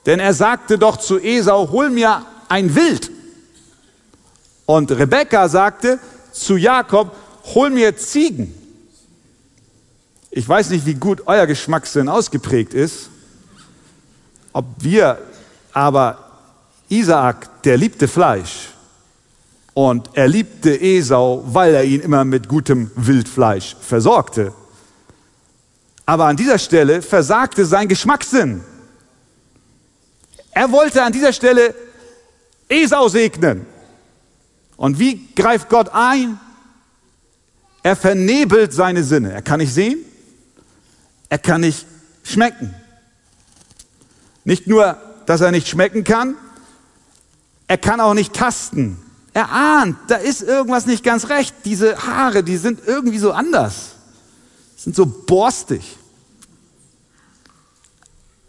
denn 0.06 0.20
er 0.20 0.34
sagte 0.34 0.78
doch 0.78 0.98
zu 0.98 1.20
Esau, 1.20 1.70
hol 1.72 1.90
mir 1.90 2.26
ein 2.48 2.74
Wild. 2.76 3.12
Und 4.66 4.92
Rebekka 4.92 5.50
sagte 5.50 6.00
zu 6.32 6.58
Jakob, 6.58 7.16
hol 7.54 7.70
mir 7.70 7.96
Ziegen. 7.98 8.54
Ich 10.32 10.48
weiß 10.48 10.70
nicht, 10.70 10.86
wie 10.86 10.94
gut 10.94 11.24
euer 11.26 11.48
Geschmackssinn 11.48 12.10
ausgeprägt 12.10 12.74
ist, 12.74 13.10
ob 14.54 14.66
wir 14.80 15.20
aber 15.74 16.18
Isaak, 16.90 17.64
der 17.64 17.78
liebte 17.78 18.08
Fleisch 18.08 18.70
und 19.78 20.10
er 20.14 20.28
liebte 20.28 20.82
Esau, 20.82 21.44
weil 21.54 21.76
er 21.76 21.84
ihn 21.84 22.02
immer 22.02 22.26
mit 22.26 22.50
gutem 22.50 22.90
Wildfleisch 22.96 23.76
versorgte. 23.80 24.52
Aber 26.04 26.26
an 26.26 26.36
dieser 26.36 26.58
Stelle 26.58 27.04
versagte 27.04 27.64
sein 27.64 27.88
Geschmackssinn. 27.88 28.64
Er 30.50 30.72
wollte 30.72 31.04
an 31.04 31.14
dieser 31.14 31.32
Stelle 31.32 31.76
Esau 32.68 33.08
segnen. 33.08 33.68
Und 34.78 34.98
wie 34.98 35.28
greift 35.36 35.70
Gott 35.70 35.90
ein? 35.94 36.40
Er 37.84 37.96
vernebelt 37.96 38.74
seine 38.74 39.04
Sinne. 39.04 39.32
Er 39.32 39.44
kann 39.44 39.60
nicht 39.60 39.76
sehen, 39.76 40.00
er 41.30 41.38
kann 41.38 41.62
nicht 41.62 41.86
schmecken. 42.24 42.74
Nicht 44.44 44.66
nur, 44.66 44.98
dass 45.28 45.42
er 45.42 45.52
nicht 45.52 45.68
schmecken 45.68 46.04
kann, 46.04 46.34
er 47.68 47.78
kann 47.78 48.02
auch 48.02 48.16
nicht 48.16 48.34
tasten. 48.34 49.04
Er 49.38 49.52
ahnt, 49.52 50.00
da 50.08 50.16
ist 50.16 50.42
irgendwas 50.42 50.88
nicht 50.88 51.04
ganz 51.04 51.30
recht. 51.30 51.54
Diese 51.64 51.96
Haare, 52.08 52.44
die 52.44 52.58
sind 52.58 52.82
irgendwie 52.88 53.20
so 53.20 53.34
anders, 53.34 53.90
sind 54.76 54.96
so 54.96 55.06
borstig. 55.06 55.96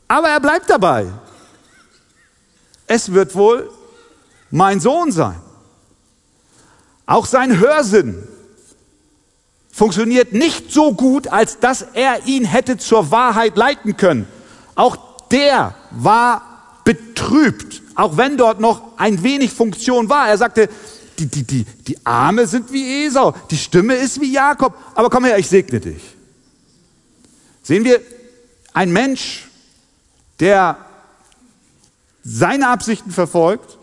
Aber 0.09 0.31
er 0.31 0.41
bleibt 0.41 0.71
dabei. 0.71 1.13
Es 2.87 3.13
wird 3.13 3.35
wohl 3.35 3.71
mein 4.51 4.81
Sohn 4.81 5.13
sein. 5.13 5.39
Auch 7.05 7.27
sein 7.27 7.59
Hörsinn 7.59 8.27
funktioniert 9.71 10.33
nicht 10.33 10.73
so 10.73 10.95
gut, 10.95 11.29
als 11.29 11.59
dass 11.59 11.83
er 11.83 12.27
ihn 12.27 12.47
hätte 12.47 12.79
zur 12.79 13.11
Wahrheit 13.11 13.59
leiten 13.59 13.99
können. 13.99 14.27
Auch 14.75 14.97
der 15.29 15.75
war 15.91 16.81
betrübt, 16.85 17.68
auch 17.99 18.17
wenn 18.17 18.37
dort 18.37 18.61
noch 18.61 18.97
ein 18.97 19.25
wenig 19.25 19.53
Funktion 19.53 20.09
war. 20.09 20.29
Er 20.29 20.39
sagte, 20.39 20.69
die, 21.19 21.27
die, 21.27 21.43
die, 21.43 21.65
die 21.65 22.07
Arme 22.07 22.47
sind 22.47 22.73
wie 22.73 23.05
Esau, 23.05 23.35
die 23.51 23.57
Stimme 23.57 23.95
ist 23.97 24.21
wie 24.21 24.33
Jakob, 24.33 24.73
aber 24.95 25.11
komm 25.11 25.25
her, 25.25 25.37
ich 25.37 25.49
segne 25.49 25.81
dich. 25.81 26.01
Sehen 27.61 27.85
wir, 27.85 28.01
ein 28.73 28.93
Mensch, 28.93 29.49
der 30.39 30.79
seine 32.23 32.69
Absichten 32.69 33.11
verfolgt, 33.11 33.79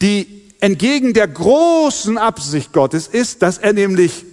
die 0.00 0.42
entgegen 0.58 1.14
der 1.14 1.28
großen 1.28 2.18
Absicht 2.18 2.72
Gottes 2.72 3.06
ist, 3.06 3.42
dass 3.42 3.58
er 3.58 3.72
nämlich 3.72 4.24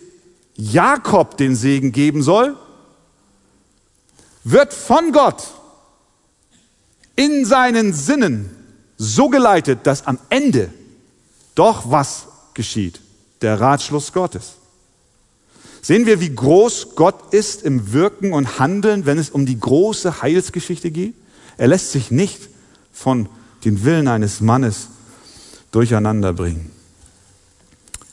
Jakob 0.56 1.38
den 1.38 1.56
Segen 1.56 1.92
geben 1.92 2.24
soll, 2.24 2.58
wird 4.44 4.74
von 4.74 5.12
Gott 5.12 5.59
in 7.20 7.44
seinen 7.44 7.92
Sinnen 7.92 8.50
so 8.98 9.28
geleitet, 9.28 9.80
dass 9.84 10.08
am 10.08 10.18
Ende 10.30 10.70
doch 11.54 11.92
was 11.92 12.28
geschieht, 12.54 13.02
der 13.42 13.60
Ratschluss 13.60 14.14
Gottes. 14.14 14.54
Sehen 15.82 16.06
wir, 16.06 16.22
wie 16.22 16.34
groß 16.34 16.96
Gott 16.96 17.34
ist 17.34 17.64
im 17.64 17.92
Wirken 17.92 18.32
und 18.32 18.58
Handeln, 18.58 19.06
wenn 19.06 19.18
es 19.18 19.32
um 19.32 19.46
die 19.46 19.60
große 19.60 20.22
Heilsgeschichte 20.22 20.92
geht? 20.92 21.14
Er 21.58 21.68
lässt 21.68 21.92
sich 21.92 22.10
nicht 22.10 22.40
von 22.94 23.28
den 23.66 23.84
Willen 23.84 24.08
eines 24.08 24.40
Mannes 24.40 24.88
durcheinander 25.72 26.32
bringen. 26.32 26.72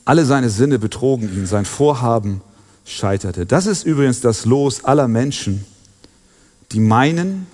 Alle 0.05 0.25
seine 0.25 0.51
Sinne 0.51 0.81
betrogen 0.81 1.33
ihn, 1.33 1.47
sein 1.47 1.65
Vorhaben 1.65 2.41
scheiterte. 2.85 3.47
Das 3.47 3.67
ist 3.67 3.85
übrigens 3.87 4.21
das 4.21 4.47
Los 4.47 4.85
aller 4.85 5.07
Menschen, 5.07 5.65
die 6.73 6.81
meinen, 6.81 7.47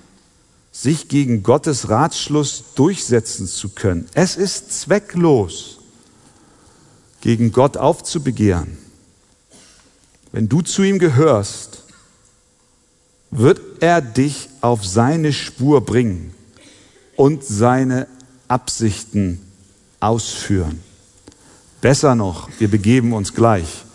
sich 0.73 1.07
gegen 1.07 1.43
Gottes 1.43 1.87
Ratschluss 1.87 2.63
durchsetzen 2.75 3.47
zu 3.47 3.69
können. 3.69 4.09
Es 4.15 4.35
ist 4.35 4.73
zwecklos, 4.81 5.77
gegen 7.21 7.53
Gott 7.53 7.77
aufzubegehren. 7.77 8.77
Wenn 10.33 10.49
du 10.49 10.61
zu 10.61 10.81
ihm 10.81 10.97
gehörst, 10.97 11.83
wird 13.29 13.61
er 13.81 14.01
dich 14.01 14.49
auf 14.61 14.85
seine 14.85 15.31
Spur 15.31 15.85
bringen 15.85 16.33
und 17.15 17.43
seine 17.45 18.07
Absichten 18.47 19.39
ausführen. 19.99 20.83
Besser 21.81 22.15
noch, 22.15 22.49
wir 22.59 22.67
begeben 22.67 23.13
uns 23.13 23.33
gleich 23.33 23.85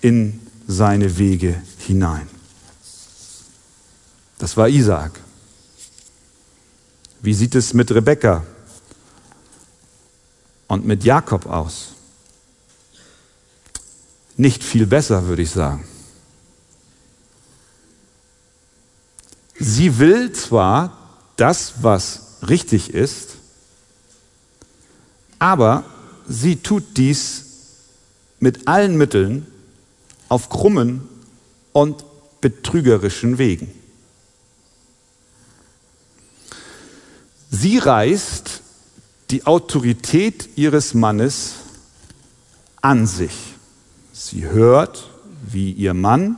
in 0.00 0.40
seine 0.66 1.18
Wege 1.18 1.62
hinein. 1.78 2.26
Das 4.38 4.56
war 4.56 4.68
Isaak. 4.68 5.23
Wie 7.24 7.32
sieht 7.32 7.54
es 7.54 7.72
mit 7.72 7.90
Rebekka 7.90 8.44
und 10.66 10.84
mit 10.84 11.04
Jakob 11.04 11.46
aus? 11.46 11.94
Nicht 14.36 14.62
viel 14.62 14.86
besser, 14.86 15.26
würde 15.26 15.40
ich 15.40 15.50
sagen. 15.50 15.88
Sie 19.58 19.98
will 19.98 20.32
zwar 20.32 20.98
das, 21.36 21.76
was 21.80 22.40
richtig 22.46 22.92
ist, 22.92 23.36
aber 25.38 25.84
sie 26.28 26.56
tut 26.56 26.98
dies 26.98 27.44
mit 28.38 28.68
allen 28.68 28.98
Mitteln 28.98 29.46
auf 30.28 30.50
krummen 30.50 31.08
und 31.72 32.04
betrügerischen 32.42 33.38
Wegen. 33.38 33.83
Sie 37.56 37.78
reißt 37.78 38.62
die 39.30 39.46
Autorität 39.46 40.48
ihres 40.56 40.92
Mannes 40.92 41.52
an 42.80 43.06
sich. 43.06 43.54
Sie 44.12 44.44
hört, 44.46 45.08
wie 45.52 45.70
ihr 45.70 45.94
Mann 45.94 46.34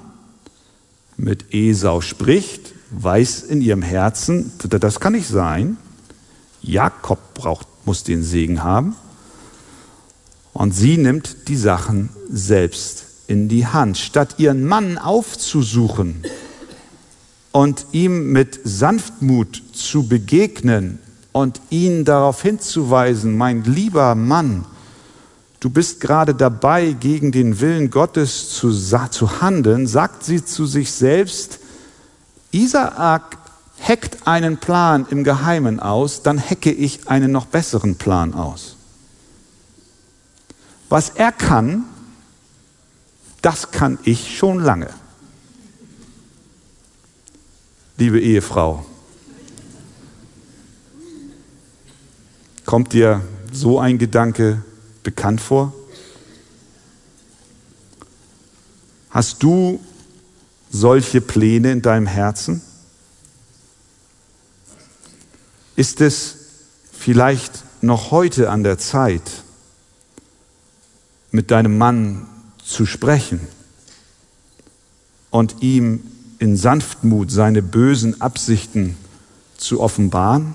mit 1.17 1.55
Esau 1.55 2.03
spricht, 2.03 2.75
weiß 2.91 3.45
in 3.45 3.63
ihrem 3.63 3.81
Herzen, 3.81 4.53
das 4.59 5.01
kann 5.01 5.15
nicht 5.15 5.27
sein. 5.27 5.79
Jakob 6.61 7.33
braucht 7.33 7.67
muss 7.87 8.03
den 8.03 8.23
Segen 8.23 8.63
haben. 8.63 8.95
Und 10.53 10.73
sie 10.73 10.99
nimmt 10.99 11.49
die 11.49 11.57
Sachen 11.57 12.11
selbst 12.29 13.07
in 13.27 13.49
die 13.49 13.67
Hand. 13.67 13.97
Statt 13.97 14.35
ihren 14.37 14.67
Mann 14.67 14.99
aufzusuchen 14.99 16.25
und 17.53 17.87
ihm 17.93 18.33
mit 18.33 18.61
Sanftmut 18.65 19.63
zu 19.73 20.09
begegnen 20.09 20.99
und 21.37 21.61
ihn 21.69 22.07
darauf 22.07 22.41
hinzuweisen, 22.41 23.37
mein 23.37 23.63
lieber 23.63 24.15
Mann, 24.15 24.65
du 25.61 25.69
bist 25.69 26.01
gerade 26.01 26.35
dabei, 26.35 26.93
gegen 26.93 27.31
den 27.31 27.61
Willen 27.61 27.91
Gottes 27.91 28.49
zu, 28.49 28.73
zu 28.73 29.43
handeln, 29.43 29.87
sagt 29.87 30.25
sie 30.25 30.43
zu 30.43 30.65
sich 30.65 30.93
selbst, 30.93 31.59
Isaak 32.53 33.37
heckt 33.77 34.27
einen 34.27 34.57
Plan 34.57 35.05
im 35.11 35.25
Geheimen 35.25 35.79
aus, 35.79 36.23
dann 36.23 36.39
hecke 36.39 36.73
ich 36.73 37.07
einen 37.07 37.33
noch 37.33 37.45
besseren 37.45 37.97
Plan 37.97 38.33
aus. 38.33 38.77
Was 40.89 41.11
er 41.11 41.33
kann, 41.33 41.85
das 43.43 43.73
kann 43.73 43.99
ich 44.05 44.39
schon 44.39 44.61
lange. 44.61 44.89
Liebe 47.99 48.21
Ehefrau, 48.23 48.87
kommt 52.67 52.93
dir 52.93 53.23
so 53.53 53.79
ein 53.79 53.97
Gedanke 53.99 54.63
bekannt 55.03 55.41
vor? 55.41 55.73
Hast 59.09 59.43
du 59.43 59.81
solche 60.71 61.21
Pläne 61.23 61.73
in 61.73 61.81
deinem 61.81 62.07
Herzen? 62.07 62.61
ist 65.77 66.01
es 66.01 66.37
vielleicht 66.91 67.63
noch 67.83 68.11
heute 68.11 68.51
an 68.51 68.65
der 68.65 68.79
Zeit, 68.79 69.23
mit 71.31 71.51
deinem 71.51 71.77
Mann 71.77 72.27
zu 72.65 72.87
sprechen 72.87 73.41
und 75.31 75.63
ihm 75.63 76.01
in 76.39 76.57
Sanftmut 76.57 77.31
seine 77.31 77.63
bösen 77.63 78.21
Absichten 78.21 78.97
zu 79.59 79.81
offenbaren, 79.81 80.55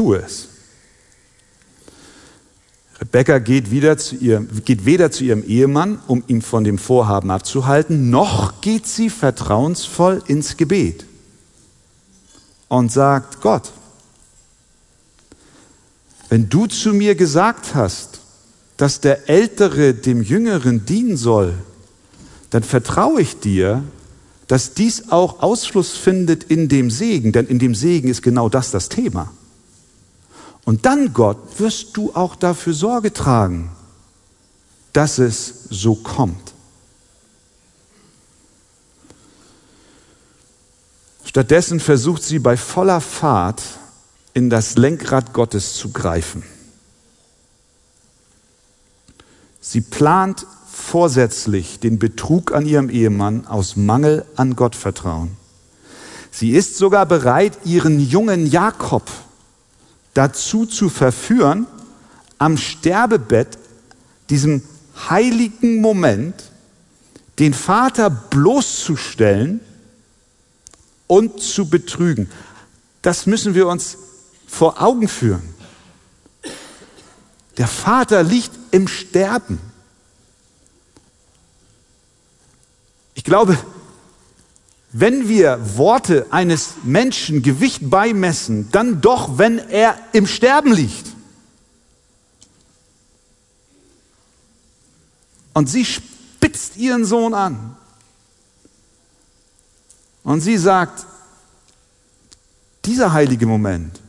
tue 0.00 0.16
es. 0.16 0.48
Rebecca 2.98 3.38
geht, 3.38 3.70
wieder 3.70 3.98
zu 3.98 4.16
ihr, 4.16 4.40
geht 4.64 4.86
weder 4.86 5.10
zu 5.10 5.24
ihrem 5.24 5.44
Ehemann, 5.44 5.98
um 6.06 6.24
ihn 6.26 6.40
von 6.40 6.64
dem 6.64 6.78
Vorhaben 6.78 7.30
abzuhalten, 7.30 8.08
noch 8.08 8.62
geht 8.62 8.86
sie 8.86 9.10
vertrauensvoll 9.10 10.22
ins 10.26 10.56
Gebet 10.56 11.04
und 12.68 12.90
sagt, 12.90 13.42
Gott, 13.42 13.72
wenn 16.30 16.48
du 16.48 16.66
zu 16.66 16.94
mir 16.94 17.14
gesagt 17.14 17.74
hast, 17.74 18.20
dass 18.78 19.00
der 19.00 19.28
Ältere 19.28 19.92
dem 19.92 20.22
Jüngeren 20.22 20.86
dienen 20.86 21.18
soll, 21.18 21.52
dann 22.48 22.62
vertraue 22.62 23.20
ich 23.20 23.38
dir, 23.38 23.82
dass 24.46 24.72
dies 24.72 25.10
auch 25.10 25.42
Ausfluss 25.42 25.90
findet 25.92 26.44
in 26.44 26.68
dem 26.68 26.90
Segen, 26.90 27.32
denn 27.32 27.46
in 27.46 27.58
dem 27.58 27.74
Segen 27.74 28.08
ist 28.08 28.22
genau 28.22 28.48
das 28.48 28.70
das 28.70 28.88
Thema. 28.88 29.30
Und 30.64 30.86
dann, 30.86 31.12
Gott, 31.12 31.38
wirst 31.58 31.96
du 31.96 32.14
auch 32.14 32.36
dafür 32.36 32.74
Sorge 32.74 33.12
tragen, 33.12 33.70
dass 34.92 35.18
es 35.18 35.64
so 35.70 35.94
kommt. 35.94 36.52
Stattdessen 41.24 41.78
versucht 41.80 42.22
sie 42.22 42.40
bei 42.40 42.56
voller 42.56 43.00
Fahrt 43.00 43.62
in 44.34 44.50
das 44.50 44.76
Lenkrad 44.76 45.32
Gottes 45.32 45.74
zu 45.74 45.90
greifen. 45.90 46.42
Sie 49.60 49.80
plant 49.80 50.46
vorsätzlich 50.70 51.78
den 51.78 51.98
Betrug 51.98 52.52
an 52.52 52.66
ihrem 52.66 52.90
Ehemann 52.90 53.46
aus 53.46 53.76
Mangel 53.76 54.24
an 54.34 54.56
Gottvertrauen. 54.56 55.36
Sie 56.32 56.50
ist 56.50 56.76
sogar 56.76 57.06
bereit, 57.06 57.58
ihren 57.64 58.00
jungen 58.00 58.46
Jakob 58.46 59.08
dazu 60.20 60.66
zu 60.66 60.90
verführen, 60.90 61.66
am 62.36 62.58
Sterbebett, 62.58 63.56
diesem 64.28 64.62
heiligen 65.08 65.80
Moment, 65.80 66.34
den 67.38 67.54
Vater 67.54 68.10
bloßzustellen 68.10 69.60
und 71.06 71.42
zu 71.42 71.70
betrügen. 71.70 72.30
Das 73.00 73.24
müssen 73.24 73.54
wir 73.54 73.66
uns 73.66 73.96
vor 74.46 74.82
Augen 74.82 75.08
führen. 75.08 75.54
Der 77.56 77.66
Vater 77.66 78.22
liegt 78.22 78.50
im 78.72 78.88
Sterben. 78.88 79.58
Ich 83.14 83.24
glaube, 83.24 83.58
wenn 84.92 85.28
wir 85.28 85.76
Worte 85.76 86.26
eines 86.30 86.74
Menschen 86.82 87.42
Gewicht 87.42 87.88
beimessen, 87.88 88.70
dann 88.72 89.00
doch, 89.00 89.38
wenn 89.38 89.58
er 89.58 89.96
im 90.12 90.26
Sterben 90.26 90.72
liegt. 90.72 91.06
Und 95.54 95.68
sie 95.68 95.84
spitzt 95.84 96.76
ihren 96.76 97.04
Sohn 97.04 97.34
an. 97.34 97.76
Und 100.24 100.40
sie 100.40 100.58
sagt, 100.58 101.06
dieser 102.84 103.12
heilige 103.12 103.46
Moment, 103.46 104.00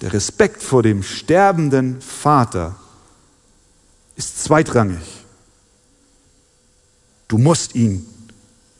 der 0.00 0.12
Respekt 0.12 0.62
vor 0.62 0.82
dem 0.82 1.02
sterbenden 1.02 2.00
Vater, 2.00 2.76
ist 4.16 4.42
zweitrangig. 4.42 5.24
Du 7.28 7.38
musst 7.38 7.74
ihn 7.74 8.06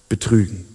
betrügen. 0.08 0.67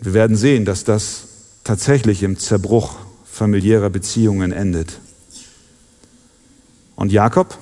Wir 0.00 0.14
werden 0.14 0.36
sehen, 0.36 0.64
dass 0.64 0.84
das 0.84 1.24
tatsächlich 1.64 2.22
im 2.22 2.38
Zerbruch 2.38 2.96
familiärer 3.30 3.90
Beziehungen 3.90 4.52
endet. 4.52 4.98
Und 6.96 7.12
Jakob? 7.12 7.56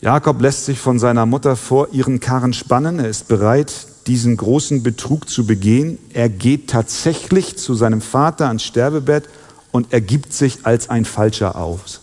Jakob 0.00 0.40
lässt 0.40 0.64
sich 0.64 0.78
von 0.78 0.98
seiner 0.98 1.26
Mutter 1.26 1.54
vor 1.56 1.88
ihren 1.92 2.18
Karren 2.18 2.52
spannen. 2.52 2.98
Er 2.98 3.08
ist 3.08 3.28
bereit, 3.28 3.72
diesen 4.08 4.36
großen 4.36 4.82
Betrug 4.82 5.28
zu 5.28 5.46
begehen. 5.46 5.98
Er 6.12 6.28
geht 6.28 6.68
tatsächlich 6.68 7.56
zu 7.56 7.74
seinem 7.74 8.00
Vater 8.00 8.48
ans 8.48 8.64
Sterbebett 8.64 9.28
und 9.70 9.92
ergibt 9.92 10.32
sich 10.32 10.66
als 10.66 10.90
ein 10.90 11.04
Falscher 11.04 11.56
aus. 11.56 12.00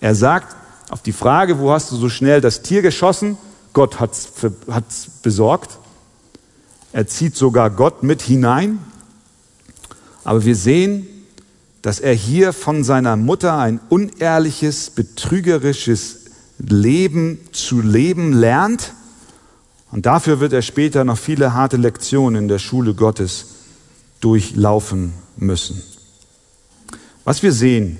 Er 0.00 0.14
sagt 0.14 0.54
auf 0.90 1.02
die 1.02 1.12
Frage, 1.12 1.58
wo 1.58 1.72
hast 1.72 1.90
du 1.90 1.96
so 1.96 2.08
schnell 2.08 2.40
das 2.40 2.62
Tier 2.62 2.82
geschossen? 2.82 3.36
Gott 3.72 3.98
hat 3.98 4.12
es 4.12 5.10
besorgt. 5.22 5.78
Er 6.98 7.06
zieht 7.06 7.36
sogar 7.36 7.70
Gott 7.70 8.02
mit 8.02 8.22
hinein. 8.22 8.80
Aber 10.24 10.44
wir 10.44 10.56
sehen, 10.56 11.06
dass 11.80 12.00
er 12.00 12.12
hier 12.12 12.52
von 12.52 12.82
seiner 12.82 13.14
Mutter 13.14 13.56
ein 13.56 13.78
unehrliches, 13.88 14.90
betrügerisches 14.90 16.24
Leben 16.58 17.38
zu 17.52 17.80
leben 17.80 18.32
lernt. 18.32 18.94
Und 19.92 20.06
dafür 20.06 20.40
wird 20.40 20.52
er 20.52 20.62
später 20.62 21.04
noch 21.04 21.18
viele 21.18 21.54
harte 21.54 21.76
Lektionen 21.76 22.42
in 22.42 22.48
der 22.48 22.58
Schule 22.58 22.94
Gottes 22.94 23.46
durchlaufen 24.20 25.12
müssen. 25.36 25.80
Was 27.22 27.44
wir 27.44 27.52
sehen, 27.52 27.96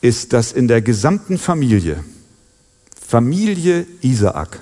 ist, 0.00 0.32
dass 0.32 0.52
in 0.52 0.66
der 0.66 0.80
gesamten 0.80 1.36
Familie, 1.36 2.02
Familie 2.98 3.86
Isaak, 4.00 4.60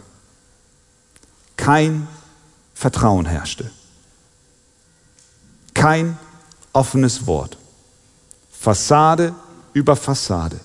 kein 1.56 2.08
Vertrauen 2.78 3.26
herrschte. 3.26 3.68
Kein 5.74 6.16
offenes 6.72 7.26
Wort. 7.26 7.58
Fassade 8.52 9.34
über 9.72 9.96
Fassade. 9.96 10.60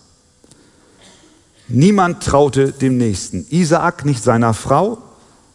Niemand 1.68 2.22
traute 2.22 2.72
dem 2.72 2.98
Nächsten. 2.98 3.48
Isaak 3.50 4.06
nicht 4.06 4.24
seiner 4.24 4.54
Frau, 4.54 5.00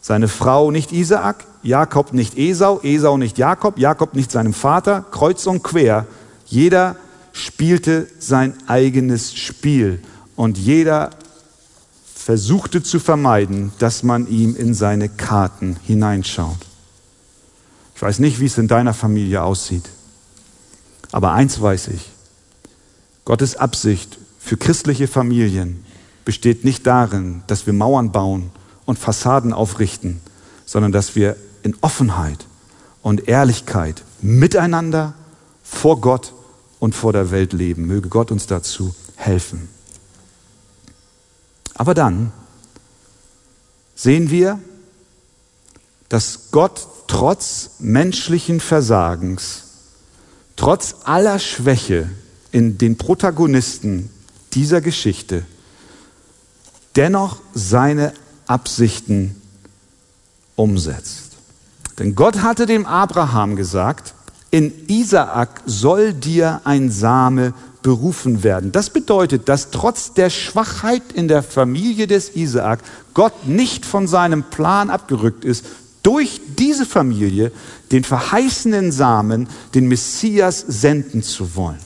seine 0.01 0.27
Frau 0.27 0.69
nicht 0.69 0.91
Isaak, 0.91 1.45
Jakob 1.63 2.11
nicht 2.11 2.37
Esau, 2.37 2.81
Esau 2.83 3.15
nicht 3.15 3.37
Jakob, 3.37 3.79
Jakob 3.79 4.13
nicht 4.13 4.29
seinem 4.29 4.53
Vater, 4.53 5.05
kreuz 5.11 5.47
und 5.47 5.63
quer. 5.63 6.07
Jeder 6.45 6.97
spielte 7.31 8.05
sein 8.19 8.53
eigenes 8.67 9.33
Spiel 9.33 10.03
und 10.35 10.57
jeder 10.57 11.11
versuchte 12.19 12.83
zu 12.83 12.99
vermeiden, 12.99 13.71
dass 13.79 14.03
man 14.03 14.27
ihm 14.27 14.55
in 14.55 14.73
seine 14.73 15.07
Karten 15.07 15.77
hineinschaut. 15.83 16.57
Ich 17.95 18.01
weiß 18.01 18.19
nicht, 18.19 18.41
wie 18.41 18.45
es 18.45 18.57
in 18.57 18.67
deiner 18.67 18.93
Familie 18.93 19.41
aussieht, 19.41 19.89
aber 21.13 21.31
eins 21.31 21.61
weiß 21.61 21.87
ich. 21.87 22.11
Gottes 23.23 23.55
Absicht 23.55 24.19
für 24.37 24.57
christliche 24.57 25.07
Familien 25.07 25.85
besteht 26.25 26.65
nicht 26.65 26.85
darin, 26.85 27.41
dass 27.47 27.65
wir 27.65 27.73
Mauern 27.73 28.11
bauen 28.11 28.51
und 28.85 28.99
Fassaden 28.99 29.53
aufrichten, 29.53 30.19
sondern 30.65 30.91
dass 30.91 31.15
wir 31.15 31.37
in 31.63 31.75
Offenheit 31.79 32.45
und 33.01 33.29
Ehrlichkeit 33.29 34.03
miteinander 34.21 35.13
vor 35.63 36.01
Gott 36.01 36.33
und 36.79 36.95
vor 36.95 37.13
der 37.13 37.31
Welt 37.31 37.53
leben. 37.53 37.87
Möge 37.87 38.09
Gott 38.09 38.29
uns 38.29 38.45
dazu 38.45 38.93
helfen. 39.15 39.69
Aber 41.79 41.93
dann 41.93 42.33
sehen 43.95 44.29
wir, 44.29 44.59
dass 46.09 46.51
Gott 46.51 46.85
trotz 47.07 47.69
menschlichen 47.79 48.59
Versagens, 48.59 49.63
trotz 50.57 50.95
aller 51.05 51.39
Schwäche 51.39 52.09
in 52.51 52.77
den 52.77 52.97
Protagonisten 52.97 54.09
dieser 54.51 54.81
Geschichte, 54.81 55.45
dennoch 56.97 57.39
seine 57.53 58.13
Absichten 58.45 59.41
umsetzt. 60.57 61.37
Denn 61.97 62.13
Gott 62.13 62.41
hatte 62.41 62.65
dem 62.65 62.85
Abraham 62.85 63.55
gesagt, 63.55 64.13
in 64.51 64.73
Isaak 64.89 65.61
soll 65.65 66.13
dir 66.13 66.59
ein 66.65 66.91
Same 66.91 67.53
berufen 67.81 68.43
werden. 68.43 68.71
Das 68.71 68.89
bedeutet, 68.89 69.47
dass 69.47 69.71
trotz 69.71 70.13
der 70.13 70.29
Schwachheit 70.29 71.03
in 71.13 71.27
der 71.27 71.43
Familie 71.43 72.07
des 72.07 72.35
Isaak 72.35 72.79
Gott 73.13 73.47
nicht 73.47 73.85
von 73.85 74.07
seinem 74.07 74.43
Plan 74.43 74.89
abgerückt 74.89 75.45
ist, 75.45 75.65
durch 76.03 76.41
diese 76.57 76.85
Familie 76.85 77.51
den 77.91 78.03
verheißenen 78.03 78.91
Samen, 78.91 79.47
den 79.75 79.87
Messias 79.87 80.63
senden 80.67 81.23
zu 81.23 81.55
wollen. 81.55 81.79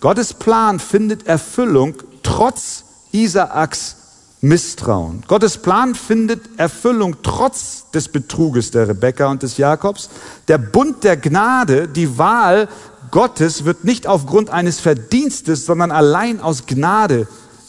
Gottes 0.00 0.34
Plan 0.34 0.78
findet 0.78 1.26
Erfüllung 1.26 1.94
trotz 2.22 2.84
Isaaks 3.12 3.96
Misstrauen. 4.42 5.22
Gottes 5.28 5.58
Plan 5.58 5.94
findet 5.94 6.58
Erfüllung 6.58 7.16
trotz 7.22 7.90
des 7.92 8.08
Betruges 8.08 8.70
der 8.70 8.88
Rebekka 8.88 9.26
und 9.26 9.42
des 9.42 9.58
Jakobs. 9.58 10.08
Der 10.48 10.56
Bund 10.56 11.04
der 11.04 11.18
Gnade, 11.18 11.88
die 11.88 12.16
Wahl 12.16 12.68
Gottes 13.10 13.64
wird 13.64 13.84
nicht 13.84 14.06
aufgrund 14.06 14.50
eines 14.50 14.80
Verdienstes, 14.80 15.66
sondern 15.66 15.90
allein 15.90 16.40
aus 16.40 16.66
Gnade 16.66 17.26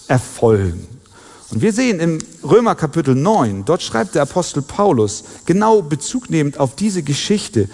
erfolgen. 0.07 0.87
Und 1.51 1.61
wir 1.61 1.73
sehen 1.73 1.99
im 1.99 2.19
Römer 2.43 2.75
Kapitel 2.75 3.13
9, 3.13 3.65
dort 3.65 3.81
schreibt 3.81 4.15
der 4.15 4.21
Apostel 4.21 4.61
Paulus, 4.61 5.23
genau 5.45 5.81
bezugnehmend 5.81 6.59
auf 6.59 6.75
diese 6.75 7.03
Geschichte, 7.03 7.67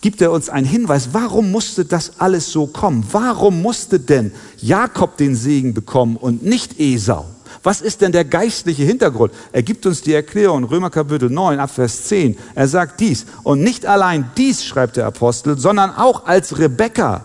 gibt 0.00 0.22
er 0.22 0.30
uns 0.30 0.48
einen 0.48 0.66
Hinweis, 0.66 1.08
warum 1.12 1.50
musste 1.50 1.84
das 1.84 2.20
alles 2.20 2.52
so 2.52 2.68
kommen? 2.68 3.04
Warum 3.10 3.62
musste 3.62 3.98
denn 3.98 4.30
Jakob 4.58 5.16
den 5.16 5.34
Segen 5.34 5.74
bekommen 5.74 6.16
und 6.16 6.44
nicht 6.44 6.78
Esau? 6.78 7.26
Was 7.66 7.80
ist 7.80 8.00
denn 8.00 8.12
der 8.12 8.24
geistliche 8.24 8.84
Hintergrund? 8.84 9.32
Er 9.50 9.64
gibt 9.64 9.86
uns 9.86 10.00
die 10.00 10.14
Erklärung, 10.14 10.62
Römer 10.62 10.88
Kapitel 10.88 11.28
9, 11.28 11.58
Abvers 11.58 12.04
10. 12.04 12.38
Er 12.54 12.68
sagt 12.68 13.00
dies. 13.00 13.26
Und 13.42 13.60
nicht 13.60 13.86
allein 13.86 14.30
dies, 14.36 14.64
schreibt 14.64 14.96
der 14.96 15.06
Apostel, 15.06 15.58
sondern 15.58 15.90
auch 15.90 16.26
als 16.26 16.60
Rebekka 16.60 17.24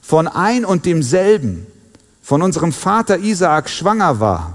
von 0.00 0.26
ein 0.26 0.64
und 0.64 0.84
demselben, 0.84 1.68
von 2.20 2.42
unserem 2.42 2.72
Vater 2.72 3.20
Isaak 3.20 3.70
schwanger 3.70 4.18
war, 4.18 4.54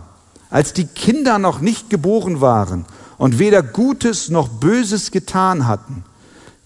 als 0.50 0.74
die 0.74 0.88
Kinder 0.88 1.40
noch 1.40 1.62
nicht 1.62 1.90
geboren 1.90 2.42
waren 2.42 2.84
und 3.18 3.40
weder 3.40 3.64
Gutes 3.64 4.28
noch 4.28 4.50
Böses 4.50 5.10
getan 5.10 5.68
hatten, 5.68 6.04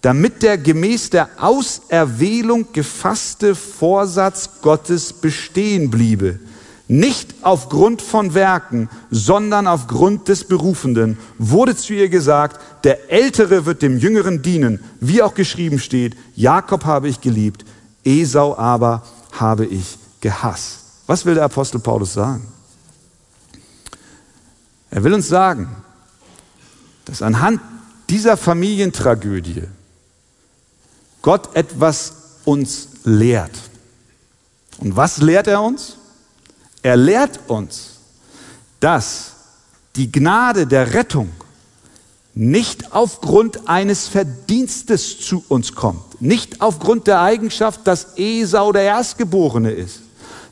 damit 0.01 0.41
der 0.41 0.57
gemäß 0.57 1.11
der 1.11 1.29
Auserwählung 1.37 2.73
gefasste 2.73 3.53
Vorsatz 3.53 4.49
Gottes 4.63 5.13
bestehen 5.13 5.91
bliebe 5.91 6.39
nicht 6.87 7.35
aufgrund 7.41 8.01
von 8.01 8.33
Werken, 8.33 8.89
sondern 9.11 9.67
aufgrund 9.67 10.27
des 10.27 10.45
Berufenden, 10.45 11.17
wurde 11.37 11.75
zu 11.75 11.93
ihr 11.93 12.09
gesagt, 12.09 12.61
der 12.83 13.11
Ältere 13.11 13.65
wird 13.65 13.81
dem 13.81 13.97
Jüngeren 13.97 14.41
dienen, 14.41 14.79
wie 14.99 15.21
auch 15.21 15.33
geschrieben 15.33 15.79
steht, 15.79 16.15
Jakob 16.35 16.85
habe 16.85 17.09
ich 17.09 17.19
geliebt, 17.19 17.65
Esau 18.05 18.57
aber 18.57 19.03
habe 19.31 19.65
ich 19.65 19.97
gehasst. 20.21 20.79
Was 21.07 21.25
will 21.25 21.35
der 21.35 21.43
Apostel 21.43 21.79
Paulus 21.79 22.13
sagen? 22.13 22.45
Er 24.89 25.03
will 25.03 25.13
uns 25.13 25.27
sagen, 25.27 25.75
dass 27.05 27.21
anhand 27.21 27.61
dieser 28.09 28.37
Familientragödie 28.37 29.63
Gott 31.21 31.55
etwas 31.55 32.13
uns 32.45 32.87
lehrt. 33.03 33.51
Und 34.77 34.95
was 34.95 35.17
lehrt 35.17 35.47
er 35.47 35.61
uns? 35.61 35.96
Er 36.81 36.95
lehrt 36.95 37.39
uns, 37.47 37.97
dass 38.79 39.31
die 39.95 40.11
Gnade 40.11 40.67
der 40.67 40.93
Rettung 40.93 41.29
nicht 42.35 42.93
aufgrund 42.93 43.67
eines 43.67 44.07
Verdienstes 44.07 45.19
zu 45.19 45.43
uns 45.47 45.73
kommt, 45.73 46.21
nicht 46.21 46.61
aufgrund 46.61 47.07
der 47.07 47.21
Eigenschaft, 47.21 47.81
dass 47.85 48.15
Esau 48.15 48.71
der 48.71 48.83
Erstgeborene 48.83 49.71
ist, 49.71 50.01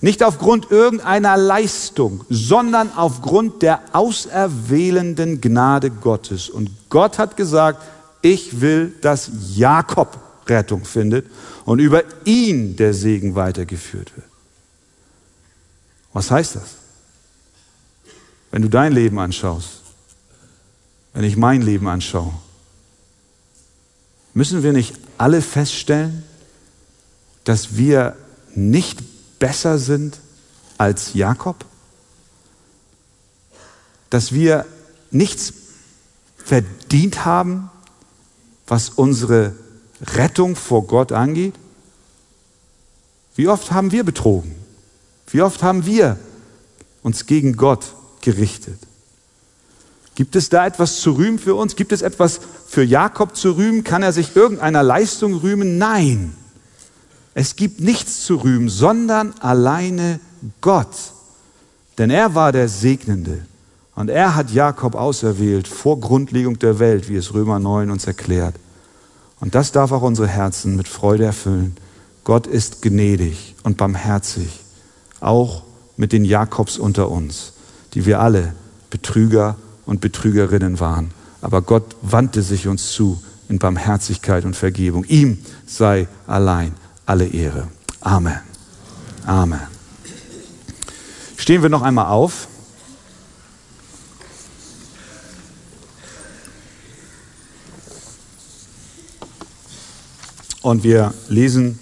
nicht 0.01 0.23
aufgrund 0.23 0.71
irgendeiner 0.71 1.37
Leistung, 1.37 2.25
sondern 2.27 2.91
aufgrund 2.95 3.61
der 3.61 3.81
auserwählenden 3.93 5.41
Gnade 5.41 5.91
Gottes. 5.91 6.49
Und 6.49 6.71
Gott 6.89 7.19
hat 7.19 7.37
gesagt, 7.37 7.83
ich 8.23 8.61
will, 8.61 8.95
dass 9.01 9.29
Jakob 9.55 10.17
Rettung 10.47 10.85
findet 10.85 11.27
und 11.65 11.79
über 11.79 12.03
ihn 12.25 12.75
der 12.75 12.93
Segen 12.93 13.35
weitergeführt 13.35 14.11
wird. 14.15 14.24
Was 16.15 16.31
heißt 16.31 16.55
das? 16.55 16.75
Wenn 18.49 18.61
du 18.61 18.69
dein 18.69 18.93
Leben 18.93 19.19
anschaust, 19.19 19.81
wenn 21.13 21.25
ich 21.25 21.35
mein 21.35 21.61
Leben 21.61 21.89
anschaue, 21.89 22.33
müssen 24.33 24.63
wir 24.63 24.71
nicht 24.71 24.95
alle 25.17 25.41
feststellen, 25.41 26.23
dass 27.43 27.75
wir 27.75 28.15
nicht 28.55 29.03
besser 29.39 29.77
sind 29.77 30.21
als 30.77 31.15
Jakob? 31.15 31.65
Dass 34.09 34.31
wir 34.31 34.65
nichts 35.11 35.53
verdient 36.37 37.25
haben, 37.25 37.69
was 38.67 38.87
unsere 38.87 39.53
Rettung 40.01 40.55
vor 40.55 40.87
Gott 40.87 41.11
angeht? 41.11 41.55
Wie 43.35 43.49
oft 43.49 43.71
haben 43.71 43.91
wir 43.91 44.05
betrogen? 44.05 44.64
Wie 45.35 45.41
oft 45.41 45.63
haben 45.63 45.85
wir 45.85 46.17
uns 47.03 47.25
gegen 47.25 47.57
Gott 47.57 47.87
gerichtet? 48.21 48.79
Gibt 50.15 50.37
es 50.37 50.47
da 50.47 50.65
etwas 50.65 51.01
zu 51.01 51.11
rühmen 51.11 51.39
für 51.39 51.55
uns? 51.55 51.75
Gibt 51.75 51.91
es 51.91 52.01
etwas 52.01 52.39
für 52.69 52.83
Jakob 52.83 53.35
zu 53.35 53.51
rühmen? 53.51 53.83
Kann 53.83 54.01
er 54.01 54.13
sich 54.13 54.33
irgendeiner 54.33 54.81
Leistung 54.81 55.33
rühmen? 55.33 55.77
Nein. 55.77 56.33
Es 57.33 57.57
gibt 57.57 57.81
nichts 57.81 58.21
zu 58.23 58.37
rühmen, 58.37 58.69
sondern 58.69 59.33
alleine 59.41 60.21
Gott. 60.61 60.95
Denn 61.97 62.11
er 62.11 62.33
war 62.33 62.53
der 62.53 62.69
Segnende. 62.69 63.45
Und 63.93 64.09
er 64.09 64.35
hat 64.35 64.51
Jakob 64.51 64.95
auserwählt 64.95 65.67
vor 65.67 65.99
Grundlegung 65.99 66.59
der 66.59 66.79
Welt, 66.79 67.09
wie 67.09 67.17
es 67.17 67.33
Römer 67.33 67.59
9 67.59 67.91
uns 67.91 68.07
erklärt. 68.07 68.55
Und 69.41 69.53
das 69.53 69.73
darf 69.73 69.91
auch 69.91 70.01
unsere 70.01 70.29
Herzen 70.29 70.77
mit 70.77 70.87
Freude 70.87 71.25
erfüllen. 71.25 71.75
Gott 72.23 72.47
ist 72.47 72.81
gnädig 72.81 73.55
und 73.63 73.75
barmherzig, 73.75 74.61
auch 75.19 75.63
mit 75.97 76.11
den 76.11 76.25
Jakobs 76.25 76.77
unter 76.77 77.09
uns, 77.09 77.53
die 77.93 78.05
wir 78.05 78.19
alle 78.19 78.53
Betrüger 78.89 79.55
und 79.85 80.01
Betrügerinnen 80.01 80.79
waren. 80.79 81.11
Aber 81.41 81.61
Gott 81.61 81.95
wandte 82.01 82.41
sich 82.41 82.67
uns 82.67 82.91
zu 82.91 83.21
in 83.47 83.59
Barmherzigkeit 83.59 84.45
und 84.45 84.55
Vergebung. 84.55 85.05
Ihm 85.05 85.37
sei 85.65 86.07
allein 86.27 86.73
alle 87.05 87.27
Ehre. 87.27 87.67
Amen. 88.01 88.39
Amen. 89.25 89.59
Stehen 91.37 91.61
wir 91.61 91.69
noch 91.69 91.81
einmal 91.81 92.07
auf. 92.07 92.47
Und 100.61 100.83
wir 100.83 101.13
lesen 101.29 101.77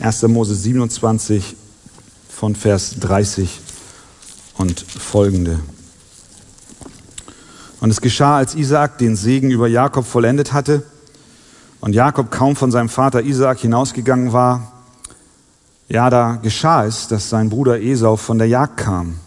1. 0.00 0.22
Mose 0.24 0.54
27 0.54 1.56
von 2.38 2.54
Vers 2.54 3.00
30 3.00 3.58
und 4.58 4.80
folgende. 4.80 5.58
Und 7.80 7.90
es 7.90 8.00
geschah, 8.00 8.36
als 8.36 8.54
Isaak 8.54 8.98
den 8.98 9.16
Segen 9.16 9.50
über 9.50 9.66
Jakob 9.66 10.06
vollendet 10.06 10.52
hatte, 10.52 10.84
und 11.80 11.94
Jakob 11.94 12.30
kaum 12.30 12.54
von 12.54 12.70
seinem 12.70 12.90
Vater 12.90 13.24
Isaak 13.24 13.58
hinausgegangen 13.58 14.32
war, 14.32 14.72
ja, 15.88 16.10
da 16.10 16.36
geschah 16.36 16.84
es, 16.84 17.08
dass 17.08 17.28
sein 17.28 17.50
Bruder 17.50 17.80
Esau 17.80 18.14
von 18.14 18.38
der 18.38 18.46
Jagd 18.46 18.76
kam. 18.76 19.18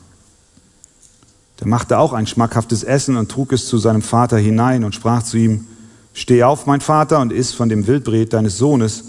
Der 1.59 1.67
machte 1.67 1.97
auch 1.97 2.13
ein 2.13 2.27
schmackhaftes 2.27 2.83
Essen 2.85 3.17
und 3.17 3.29
trug 3.29 3.51
es 3.51 3.67
zu 3.67 3.77
seinem 3.77 4.03
Vater 4.03 4.37
hinein 4.37 4.85
und 4.85 4.95
sprach 4.95 5.23
zu 5.23 5.35
ihm, 5.35 5.67
Steh 6.13 6.43
auf, 6.43 6.65
mein 6.65 6.79
Vater, 6.79 7.19
und 7.19 7.33
iss 7.33 7.51
von 7.51 7.67
dem 7.67 7.87
Wildbret 7.87 8.31
deines 8.31 8.57
Sohnes, 8.57 9.03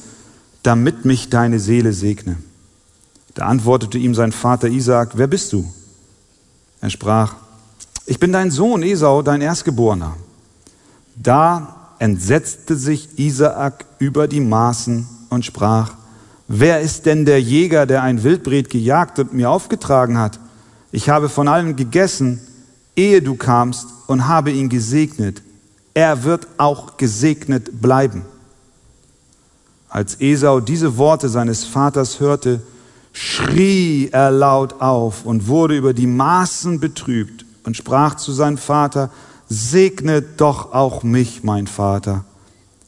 damit 0.64 1.04
mich 1.04 1.30
deine 1.30 1.60
Seele 1.60 1.92
segne. 1.92 2.36
Da 3.34 3.46
antwortete 3.46 3.98
ihm 3.98 4.14
sein 4.14 4.32
Vater 4.32 4.68
Isaak, 4.68 5.16
wer 5.16 5.26
bist 5.26 5.52
du? 5.52 5.64
Er 6.80 6.90
sprach, 6.90 7.34
ich 8.06 8.18
bin 8.18 8.32
dein 8.32 8.50
Sohn 8.50 8.82
Esau, 8.82 9.22
dein 9.22 9.40
Erstgeborener. 9.40 10.16
Da 11.16 11.94
entsetzte 11.98 12.76
sich 12.76 13.18
Isaak 13.18 13.86
über 13.98 14.26
die 14.26 14.40
Maßen 14.40 15.06
und 15.30 15.44
sprach, 15.44 15.92
wer 16.48 16.80
ist 16.80 17.06
denn 17.06 17.24
der 17.24 17.40
Jäger, 17.40 17.86
der 17.86 18.02
ein 18.02 18.22
Wildbret 18.22 18.68
gejagt 18.68 19.18
und 19.18 19.32
mir 19.32 19.48
aufgetragen 19.48 20.18
hat? 20.18 20.40
Ich 20.90 21.08
habe 21.08 21.28
von 21.28 21.48
allem 21.48 21.76
gegessen, 21.76 22.40
ehe 22.96 23.22
du 23.22 23.36
kamst 23.36 23.86
und 24.08 24.28
habe 24.28 24.50
ihn 24.50 24.68
gesegnet. 24.68 25.42
Er 25.94 26.24
wird 26.24 26.46
auch 26.58 26.96
gesegnet 26.96 27.80
bleiben. 27.80 28.24
Als 29.88 30.20
Esau 30.20 30.60
diese 30.60 30.96
Worte 30.96 31.28
seines 31.28 31.64
Vaters 31.64 32.18
hörte, 32.18 32.60
schrie 33.12 34.08
er 34.10 34.30
laut 34.30 34.80
auf 34.80 35.24
und 35.24 35.46
wurde 35.46 35.76
über 35.76 35.92
die 35.92 36.06
Maßen 36.06 36.80
betrübt 36.80 37.44
und 37.64 37.76
sprach 37.76 38.16
zu 38.16 38.32
seinem 38.32 38.58
Vater, 38.58 39.10
segne 39.48 40.22
doch 40.22 40.72
auch 40.72 41.02
mich, 41.02 41.44
mein 41.44 41.66
Vater. 41.66 42.24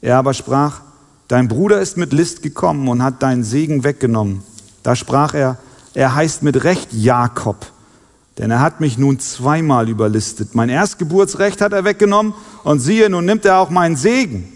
Er 0.00 0.18
aber 0.18 0.34
sprach, 0.34 0.80
dein 1.28 1.48
Bruder 1.48 1.80
ist 1.80 1.96
mit 1.96 2.12
List 2.12 2.42
gekommen 2.42 2.88
und 2.88 3.02
hat 3.02 3.22
deinen 3.22 3.44
Segen 3.44 3.84
weggenommen. 3.84 4.42
Da 4.82 4.96
sprach 4.96 5.34
er, 5.34 5.58
er 5.94 6.14
heißt 6.14 6.42
mit 6.42 6.64
Recht 6.64 6.92
Jakob, 6.92 7.66
denn 8.38 8.50
er 8.50 8.60
hat 8.60 8.80
mich 8.80 8.98
nun 8.98 9.18
zweimal 9.20 9.88
überlistet. 9.88 10.54
Mein 10.54 10.68
Erstgeburtsrecht 10.68 11.60
hat 11.60 11.72
er 11.72 11.84
weggenommen 11.84 12.34
und 12.64 12.80
siehe, 12.80 13.08
nun 13.08 13.24
nimmt 13.24 13.44
er 13.44 13.58
auch 13.58 13.70
meinen 13.70 13.96
Segen. 13.96 14.52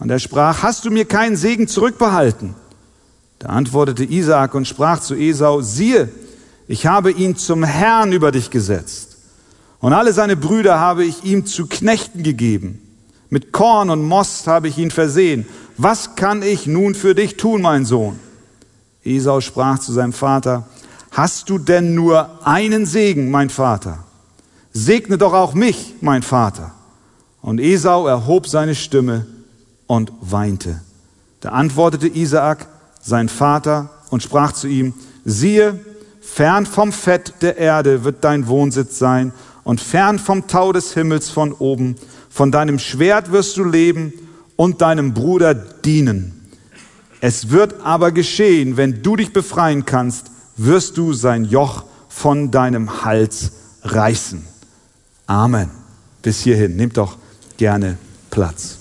Und 0.00 0.10
er 0.10 0.18
sprach, 0.18 0.62
hast 0.62 0.84
du 0.84 0.90
mir 0.90 1.04
keinen 1.04 1.36
Segen 1.36 1.66
zurückbehalten? 1.66 2.54
Da 3.38 3.48
antwortete 3.48 4.04
Isaak 4.04 4.54
und 4.54 4.66
sprach 4.66 5.00
zu 5.00 5.14
Esau, 5.14 5.60
siehe, 5.60 6.08
ich 6.66 6.86
habe 6.86 7.12
ihn 7.12 7.36
zum 7.36 7.62
Herrn 7.62 8.12
über 8.12 8.32
dich 8.32 8.50
gesetzt 8.50 9.16
und 9.80 9.92
alle 9.92 10.12
seine 10.12 10.36
Brüder 10.36 10.80
habe 10.80 11.04
ich 11.04 11.24
ihm 11.24 11.46
zu 11.46 11.66
Knechten 11.66 12.22
gegeben. 12.22 12.82
Mit 13.30 13.52
Korn 13.52 13.90
und 13.90 14.02
Most 14.02 14.46
habe 14.46 14.68
ich 14.68 14.78
ihn 14.78 14.90
versehen. 14.90 15.46
Was 15.76 16.16
kann 16.16 16.42
ich 16.42 16.66
nun 16.66 16.94
für 16.94 17.14
dich 17.14 17.36
tun, 17.36 17.62
mein 17.62 17.84
Sohn? 17.84 18.18
Esau 19.04 19.40
sprach 19.40 19.78
zu 19.78 19.92
seinem 19.92 20.12
Vater, 20.12 20.66
hast 21.12 21.48
du 21.48 21.58
denn 21.58 21.94
nur 21.94 22.46
einen 22.46 22.86
Segen, 22.86 23.30
mein 23.30 23.50
Vater? 23.50 24.04
Segne 24.72 25.18
doch 25.18 25.32
auch 25.32 25.54
mich, 25.54 25.94
mein 26.00 26.22
Vater. 26.22 26.72
Und 27.40 27.60
Esau 27.60 28.06
erhob 28.06 28.48
seine 28.48 28.74
Stimme 28.74 29.26
und 29.86 30.12
weinte. 30.20 30.80
Da 31.40 31.50
antwortete 31.50 32.08
Isaak, 32.08 32.66
sein 33.08 33.28
Vater, 33.28 33.90
und 34.10 34.22
sprach 34.22 34.52
zu 34.52 34.68
ihm, 34.68 34.94
siehe, 35.24 35.78
fern 36.20 36.66
vom 36.66 36.92
Fett 36.92 37.34
der 37.40 37.58
Erde 37.58 38.04
wird 38.04 38.24
dein 38.24 38.46
Wohnsitz 38.48 38.98
sein 38.98 39.32
und 39.64 39.80
fern 39.80 40.18
vom 40.18 40.46
Tau 40.46 40.72
des 40.72 40.94
Himmels 40.94 41.30
von 41.30 41.52
oben. 41.52 41.96
Von 42.30 42.52
deinem 42.52 42.78
Schwert 42.78 43.32
wirst 43.32 43.56
du 43.56 43.64
leben 43.64 44.12
und 44.56 44.80
deinem 44.80 45.14
Bruder 45.14 45.54
dienen. 45.54 46.34
Es 47.20 47.50
wird 47.50 47.82
aber 47.82 48.12
geschehen, 48.12 48.76
wenn 48.76 49.02
du 49.02 49.16
dich 49.16 49.32
befreien 49.32 49.84
kannst, 49.84 50.30
wirst 50.56 50.96
du 50.96 51.12
sein 51.12 51.44
Joch 51.44 51.84
von 52.08 52.50
deinem 52.50 53.04
Hals 53.04 53.52
reißen. 53.82 54.44
Amen. 55.26 55.70
Bis 56.22 56.40
hierhin. 56.40 56.76
Nehmt 56.76 56.96
doch 56.96 57.16
gerne 57.56 57.98
Platz. 58.30 58.78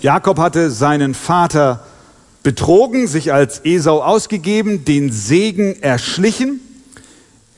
Jakob 0.00 0.38
hatte 0.38 0.70
seinen 0.70 1.14
Vater 1.14 1.84
betrogen, 2.42 3.06
sich 3.06 3.32
als 3.32 3.60
Esau 3.64 4.02
ausgegeben, 4.02 4.84
den 4.84 5.12
Segen 5.12 5.80
erschlichen 5.82 6.60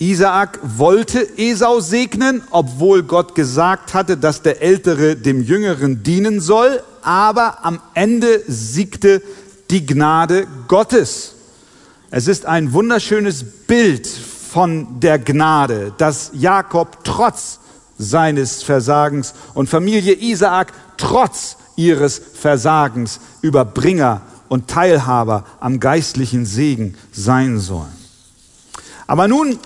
Isaak 0.03 0.59
wollte 0.64 1.25
Esau 1.38 1.79
segnen, 1.79 2.42
obwohl 2.51 3.05
Gott 3.05 3.37
gesagt 3.37 3.95
hatte, 3.95 4.16
dass 4.16 4.42
der 4.42 4.61
Ältere 4.61 5.14
dem 5.14 5.40
Jüngeren 5.40 6.03
dienen 6.03 6.40
soll, 6.40 6.83
aber 7.03 7.64
am 7.64 7.79
Ende 7.95 8.42
siegte 8.49 9.23
die 9.71 9.87
Gnade 9.87 10.49
Gottes. 10.66 11.35
Es 12.11 12.27
ist 12.27 12.47
ein 12.47 12.73
wunderschönes 12.73 13.45
Bild 13.68 14.09
von 14.09 14.99
der 14.99 15.21
Gnade, 15.21 15.92
dass 15.99 16.33
Jakob 16.35 17.05
trotz 17.05 17.61
seines 17.97 18.64
Versagens 18.64 19.35
und 19.55 19.68
Familie 19.68 20.14
Isaak 20.14 20.73
trotz 20.97 21.59
ihres 21.77 22.21
Versagens 22.35 23.21
Überbringer 23.40 24.23
und 24.53 24.69
Teilhaber 24.69 25.47
am 25.61 25.81
geistlichen 25.81 26.45
Segen 26.45 26.95
sein 27.11 27.59
sollen. 27.59 27.97
Aber 29.07 29.27
nun 29.27 29.59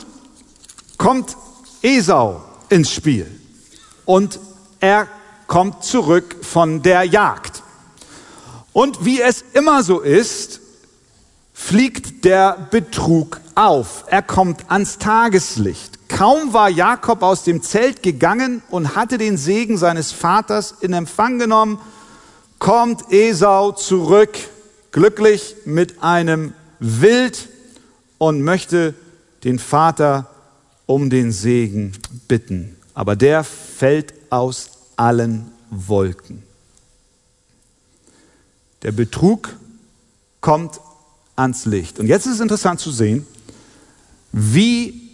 kommt 0.97 1.37
Esau 1.83 2.41
ins 2.69 2.93
Spiel 2.93 3.27
und 4.05 4.39
er 4.79 5.09
kommt 5.49 5.83
zurück 5.83 6.37
von 6.41 6.83
der 6.83 7.03
Jagd. 7.03 7.65
Und 8.73 9.05
wie 9.05 9.21
es 9.21 9.43
immer 9.55 9.83
so 9.83 9.99
ist, 9.99 10.61
fliegt 11.53 12.25
der 12.25 12.69
Betrug 12.71 13.41
auf. 13.57 14.05
Er 14.07 14.23
kommt 14.23 14.71
ans 14.71 14.99
Tageslicht. 14.99 16.09
Kaum 16.09 16.53
war 16.53 16.69
Jakob 16.69 17.25
aus 17.25 17.43
dem 17.43 17.61
Zelt 17.61 18.05
gegangen 18.05 18.63
und 18.71 18.95
hatte 18.95 19.19
den 19.19 19.37
Segen 19.37 19.79
seines 19.79 20.13
Vaters 20.13 20.77
in 20.79 20.93
Empfang 20.93 21.41
genommen, 21.41 21.81
kommt 22.61 23.13
Esau 23.13 23.73
zurück, 23.73 24.39
glücklich 24.97 25.57
mit 25.67 26.03
einem 26.03 26.55
Wild 26.79 27.51
und 28.17 28.41
möchte 28.41 28.95
den 29.45 29.59
Vater 29.59 30.31
um 30.87 31.11
den 31.11 31.33
Segen 31.33 31.93
bitten. 32.29 32.75
Aber 32.95 33.15
der 33.15 33.45
fällt 33.45 34.15
aus 34.31 34.71
allen 34.97 35.51
Wolken. 35.69 36.43
Der 38.81 38.93
Betrug 38.93 39.55
kommt 40.41 40.81
ans 41.37 41.67
Licht. 41.67 42.01
Und 42.01 42.07
jetzt 42.07 42.25
ist 42.25 42.37
es 42.37 42.41
interessant 42.41 42.81
zu 42.81 42.91
sehen, 42.91 43.27
wie 44.33 45.11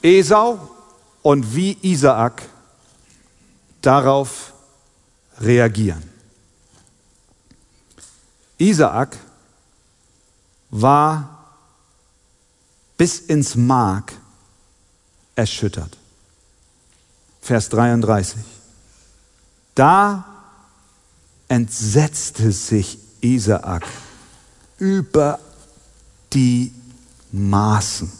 Esau 0.00 0.58
und 1.20 1.54
wie 1.54 1.76
Isaak 1.82 2.40
darauf 3.82 4.54
reagieren. 5.38 6.09
Isaak 8.60 9.16
war 10.70 11.56
bis 12.96 13.18
ins 13.18 13.56
Mark 13.56 14.12
erschüttert. 15.34 15.96
Vers 17.40 17.70
33. 17.70 18.38
Da 19.74 20.24
entsetzte 21.48 22.52
sich 22.52 22.98
Isaak 23.22 23.86
über 24.78 25.40
die 26.32 26.72
Maßen. 27.32 28.12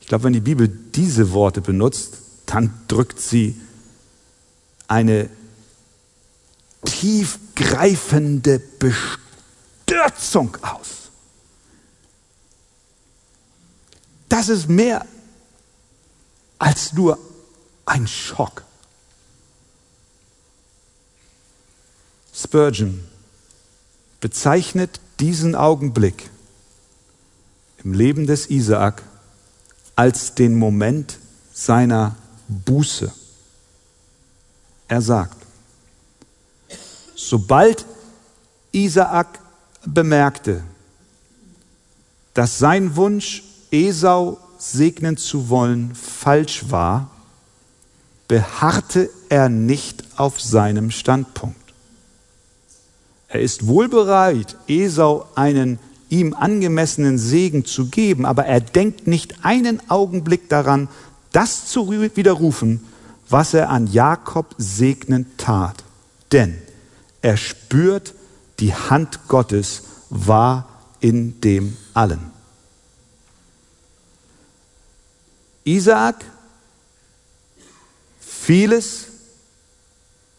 Ich 0.00 0.06
glaube, 0.06 0.24
wenn 0.24 0.32
die 0.32 0.40
Bibel 0.40 0.68
diese 0.68 1.32
Worte 1.32 1.60
benutzt, 1.60 2.18
dann 2.46 2.72
drückt 2.86 3.20
sie 3.20 3.60
eine 4.86 5.28
tiefgreifende 6.84 8.60
Bestürzung 8.78 10.56
aus. 10.62 11.10
Das 14.28 14.48
ist 14.48 14.68
mehr 14.68 15.06
als 16.58 16.92
nur 16.92 17.18
ein 17.86 18.06
Schock. 18.06 18.64
Spurgeon 22.34 23.04
bezeichnet 24.20 25.00
diesen 25.20 25.54
Augenblick 25.54 26.30
im 27.84 27.92
Leben 27.92 28.26
des 28.26 28.50
Isaak 28.50 29.02
als 29.94 30.34
den 30.34 30.58
Moment 30.58 31.18
seiner 31.52 32.16
Buße. 32.48 33.12
Er 34.88 35.02
sagt, 35.02 35.43
sobald 37.28 37.84
Isaak 38.72 39.38
bemerkte, 39.86 40.62
dass 42.34 42.58
sein 42.58 42.96
Wunsch, 42.96 43.42
Esau 43.70 44.38
segnen 44.58 45.16
zu 45.16 45.48
wollen, 45.48 45.94
falsch 45.94 46.64
war, 46.70 47.10
beharrte 48.28 49.10
er 49.28 49.48
nicht 49.48 50.04
auf 50.16 50.40
seinem 50.40 50.90
Standpunkt. 50.90 51.56
Er 53.28 53.40
ist 53.40 53.66
wohl 53.66 53.88
bereit, 53.88 54.56
Esau 54.68 55.26
einen 55.34 55.78
ihm 56.08 56.34
angemessenen 56.34 57.18
Segen 57.18 57.64
zu 57.64 57.86
geben, 57.86 58.26
aber 58.26 58.46
er 58.46 58.60
denkt 58.60 59.06
nicht 59.06 59.44
einen 59.44 59.80
Augenblick 59.90 60.48
daran, 60.48 60.88
das 61.32 61.66
zu 61.66 61.90
widerrufen, 61.90 62.84
was 63.28 63.54
er 63.54 63.70
an 63.70 63.88
Jakob 63.88 64.54
segnend 64.58 65.38
tat. 65.38 65.82
Denn 66.30 66.56
er 67.24 67.38
spürt, 67.38 68.12
die 68.60 68.74
Hand 68.74 69.28
Gottes 69.28 69.84
war 70.10 70.68
in 71.00 71.40
dem 71.40 71.74
allen. 71.94 72.30
Isaak 75.64 76.22
vieles 78.20 79.06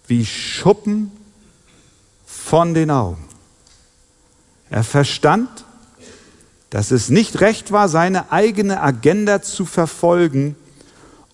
wie 0.07 0.27
Schuppen 0.27 1.11
von 2.23 2.75
den 2.75 2.91
Augen. 2.91 3.27
Er 4.69 4.83
verstand, 4.83 5.65
dass 6.69 6.91
es 6.91 7.09
nicht 7.09 7.41
recht 7.41 7.71
war, 7.71 7.89
seine 7.89 8.31
eigene 8.31 8.79
Agenda 8.79 9.41
zu 9.41 9.65
verfolgen 9.65 10.55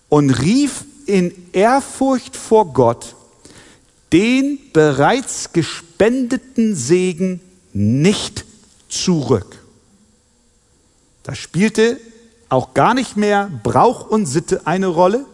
und 0.08 0.30
rief 0.30 0.86
in 1.04 1.52
Ehrfurcht 1.52 2.36
vor 2.36 2.72
Gott 2.72 3.16
den 4.12 4.58
bereits 4.72 5.52
gespendeten 5.52 6.76
Segen 6.76 7.40
nicht 7.72 8.44
zurück. 8.88 9.58
Da 11.22 11.34
spielte 11.34 11.98
auch 12.48 12.74
gar 12.74 12.94
nicht 12.94 13.16
mehr 13.16 13.50
Brauch 13.62 14.06
und 14.06 14.26
Sitte 14.26 14.66
eine 14.66 14.88
Rolle. 14.88 15.24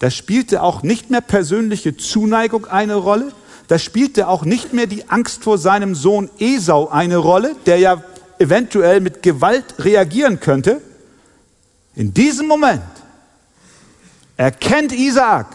Da 0.00 0.10
spielte 0.10 0.62
auch 0.62 0.82
nicht 0.82 1.10
mehr 1.10 1.20
persönliche 1.20 1.96
Zuneigung 1.96 2.66
eine 2.66 2.96
Rolle. 2.96 3.32
Da 3.68 3.78
spielte 3.78 4.28
auch 4.28 4.44
nicht 4.44 4.72
mehr 4.72 4.86
die 4.86 5.08
Angst 5.08 5.44
vor 5.44 5.56
seinem 5.56 5.94
Sohn 5.94 6.28
Esau 6.38 6.88
eine 6.88 7.18
Rolle, 7.18 7.54
der 7.66 7.78
ja 7.78 8.02
eventuell 8.38 9.00
mit 9.00 9.22
Gewalt 9.22 9.76
reagieren 9.78 10.40
könnte. 10.40 10.80
In 11.94 12.12
diesem 12.12 12.48
Moment 12.48 12.82
erkennt 14.36 14.92
Isaak, 14.92 15.46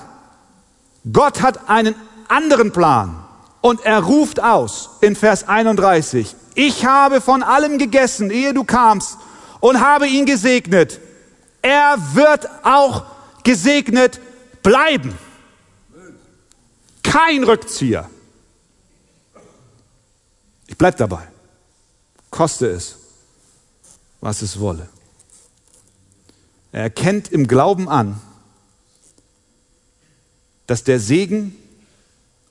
Gott 1.11 1.41
hat 1.41 1.69
einen 1.69 1.95
anderen 2.29 2.71
Plan 2.71 3.23
und 3.61 3.81
er 3.85 3.99
ruft 3.99 4.41
aus 4.41 4.89
in 5.01 5.15
Vers 5.15 5.47
31, 5.47 6.35
ich 6.55 6.85
habe 6.85 7.21
von 7.21 7.43
allem 7.43 7.77
gegessen, 7.77 8.31
ehe 8.31 8.53
du 8.53 8.63
kamst 8.63 9.17
und 9.59 9.79
habe 9.81 10.07
ihn 10.07 10.25
gesegnet. 10.25 10.99
Er 11.61 11.97
wird 12.13 12.47
auch 12.63 13.05
gesegnet 13.43 14.19
bleiben. 14.63 15.17
Kein 17.03 17.43
Rückzieher. 17.43 18.09
Ich 20.67 20.77
bleibe 20.77 20.97
dabei. 20.97 21.27
Koste 22.29 22.67
es, 22.67 22.97
was 24.21 24.41
es 24.41 24.59
wolle. 24.59 24.87
Er 26.71 26.83
erkennt 26.83 27.31
im 27.31 27.47
Glauben 27.47 27.89
an, 27.89 28.21
dass 30.67 30.83
der 30.83 30.99
Segen 30.99 31.55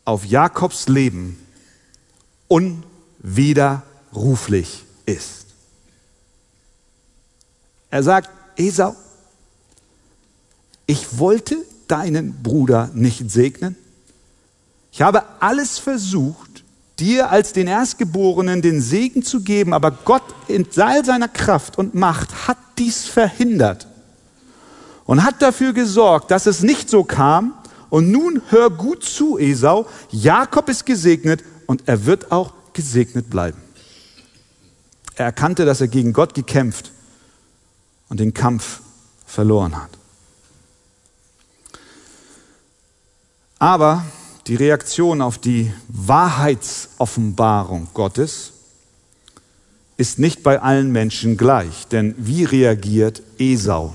auf 0.08 0.24
Jakobs 0.24 0.88
Leben 0.88 1.38
unwiderruflich 2.48 4.84
ist. 5.04 5.44
Er 7.90 8.02
sagt, 8.02 8.30
Esau, 8.56 8.96
ich 10.86 11.18
wollte 11.18 11.58
deinen 11.88 12.42
Bruder 12.42 12.88
nicht 12.94 13.30
segnen. 13.30 13.76
Ich 14.92 15.02
habe 15.02 15.24
alles 15.40 15.78
versucht, 15.78 16.64
dir 16.98 17.30
als 17.30 17.52
den 17.52 17.66
Erstgeborenen 17.66 18.62
den 18.62 18.80
Segen 18.80 19.22
zu 19.22 19.42
geben, 19.42 19.74
aber 19.74 19.90
Gott 19.90 20.24
in 20.48 20.66
all 20.78 21.04
seiner 21.04 21.28
Kraft 21.28 21.76
und 21.76 21.94
Macht 21.94 22.48
hat 22.48 22.56
dies 22.78 23.04
verhindert 23.04 23.86
und 25.04 25.22
hat 25.22 25.42
dafür 25.42 25.74
gesorgt, 25.74 26.30
dass 26.30 26.46
es 26.46 26.62
nicht 26.62 26.88
so 26.88 27.04
kam. 27.04 27.52
Und 27.90 28.10
nun 28.10 28.42
hör 28.48 28.70
gut 28.70 29.04
zu, 29.04 29.38
Esau, 29.38 29.86
Jakob 30.10 30.68
ist 30.68 30.84
gesegnet 30.84 31.44
und 31.66 31.86
er 31.86 32.06
wird 32.06 32.32
auch 32.32 32.52
gesegnet 32.72 33.30
bleiben. 33.30 33.62
Er 35.16 35.26
erkannte, 35.26 35.64
dass 35.64 35.80
er 35.80 35.88
gegen 35.88 36.12
Gott 36.12 36.34
gekämpft 36.34 36.92
und 38.08 38.20
den 38.20 38.34
Kampf 38.34 38.80
verloren 39.26 39.76
hat. 39.76 39.90
Aber 43.58 44.04
die 44.46 44.54
Reaktion 44.54 45.20
auf 45.20 45.38
die 45.38 45.72
Wahrheitsoffenbarung 45.88 47.88
Gottes 47.92 48.52
ist 49.96 50.20
nicht 50.20 50.44
bei 50.44 50.62
allen 50.62 50.92
Menschen 50.92 51.36
gleich. 51.36 51.88
Denn 51.88 52.14
wie 52.16 52.44
reagiert 52.44 53.20
Esau? 53.38 53.94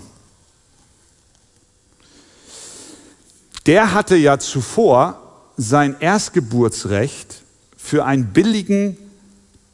Der 3.66 3.94
hatte 3.94 4.16
ja 4.16 4.40
zuvor 4.40 5.20
sein 5.58 5.96
Erstgeburtsrecht 6.00 7.44
für 7.78 8.06
einen 8.06 8.28
billigen 8.28 8.98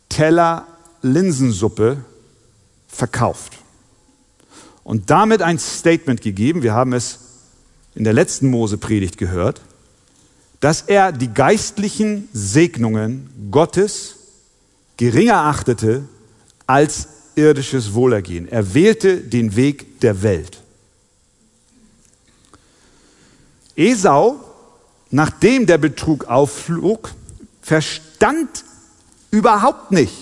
Teller 0.10 0.68
Linsensuppe 1.02 1.98
verkauft 2.88 3.58
und 4.84 5.10
damit 5.10 5.42
ein 5.42 5.60
Statement 5.60 6.22
gegeben, 6.22 6.64
wir 6.64 6.74
haben 6.74 6.94
es 6.94 7.20
in 7.96 8.04
der 8.04 8.14
letzten 8.14 8.50
Mose-Predigt 8.50 9.18
gehört, 9.18 9.62
dass 10.60 10.82
er 10.82 11.12
die 11.12 11.34
geistlichen 11.34 12.28
Segnungen 12.34 13.30
Gottes 13.52 14.16
geringer 14.98 15.42
achtete 15.46 16.04
als 16.68 17.08
irdisches 17.36 17.94
Wohlergehen. 17.94 18.48
Er 18.48 18.74
wählte 18.74 19.18
den 19.18 19.56
Weg 19.56 20.02
der 20.02 20.22
Welt. 20.22 20.62
Esau, 23.80 24.38
nachdem 25.10 25.66
der 25.66 25.78
Betrug 25.78 26.26
aufflog, 26.26 27.12
verstand 27.62 28.66
überhaupt 29.32 29.92
nicht, 29.92 30.14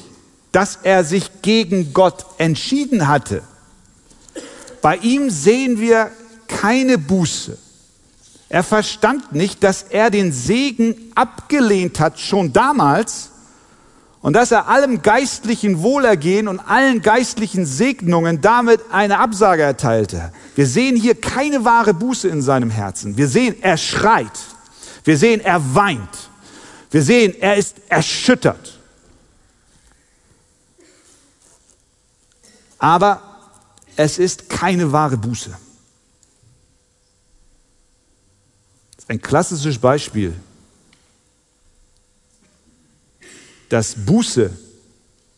dass 0.52 0.80
er 0.84 1.04
sich 1.04 1.42
gegen 1.42 1.92
Gott 1.92 2.24
entschieden 2.38 3.08
hatte. 3.08 3.42
Bei 4.82 4.98
ihm 4.98 5.32
sehen 5.32 5.80
wir 5.80 6.12
keine 6.48 7.00
Buße. 7.00 7.58
Er 8.50 8.64
verstand 8.64 9.34
nicht, 9.34 9.64
dass 9.64 9.84
er 9.84 10.12
den 10.12 10.32
Segen 10.32 11.12
abgelehnt 11.16 12.00
hat, 12.00 12.20
schon 12.20 12.54
damals, 12.54 13.32
und 14.22 14.34
dass 14.34 14.52
er 14.52 14.68
allem 14.68 15.02
geistlichen 15.02 15.82
Wohlergehen 15.82 16.48
und 16.48 16.60
allen 16.60 17.02
geistlichen 17.02 17.66
Segnungen 17.66 18.42
damit 18.42 18.82
eine 18.92 19.20
Absage 19.20 19.64
erteilte. 19.64 20.32
Wir 20.56 20.68
sehen 20.68 20.96
hier 20.96 21.16
keine 21.16 21.66
wahre 21.66 21.94
Buße 21.94 22.28
in 22.28 22.42
seinem 22.42 22.70
Herzen. 22.70 23.16
Wir 23.18 23.28
sehen, 23.28 23.56
er 23.62 23.78
schreit. 23.78 24.32
Wir 25.04 25.18
sehen, 25.18 25.40
er 25.42 25.76
weint. 25.76 26.30
Wir 26.90 27.04
sehen, 27.04 27.36
er 27.40 27.56
ist 27.56 27.78
erschüttert. 27.90 28.80
Aber 32.80 33.22
es 33.96 34.20
ist 34.20 34.50
keine 34.50 34.92
wahre 34.92 35.18
Buße. 35.18 35.56
Ein 39.08 39.22
klassisches 39.22 39.78
Beispiel, 39.78 40.36
dass 43.70 43.96
Buße 43.96 44.52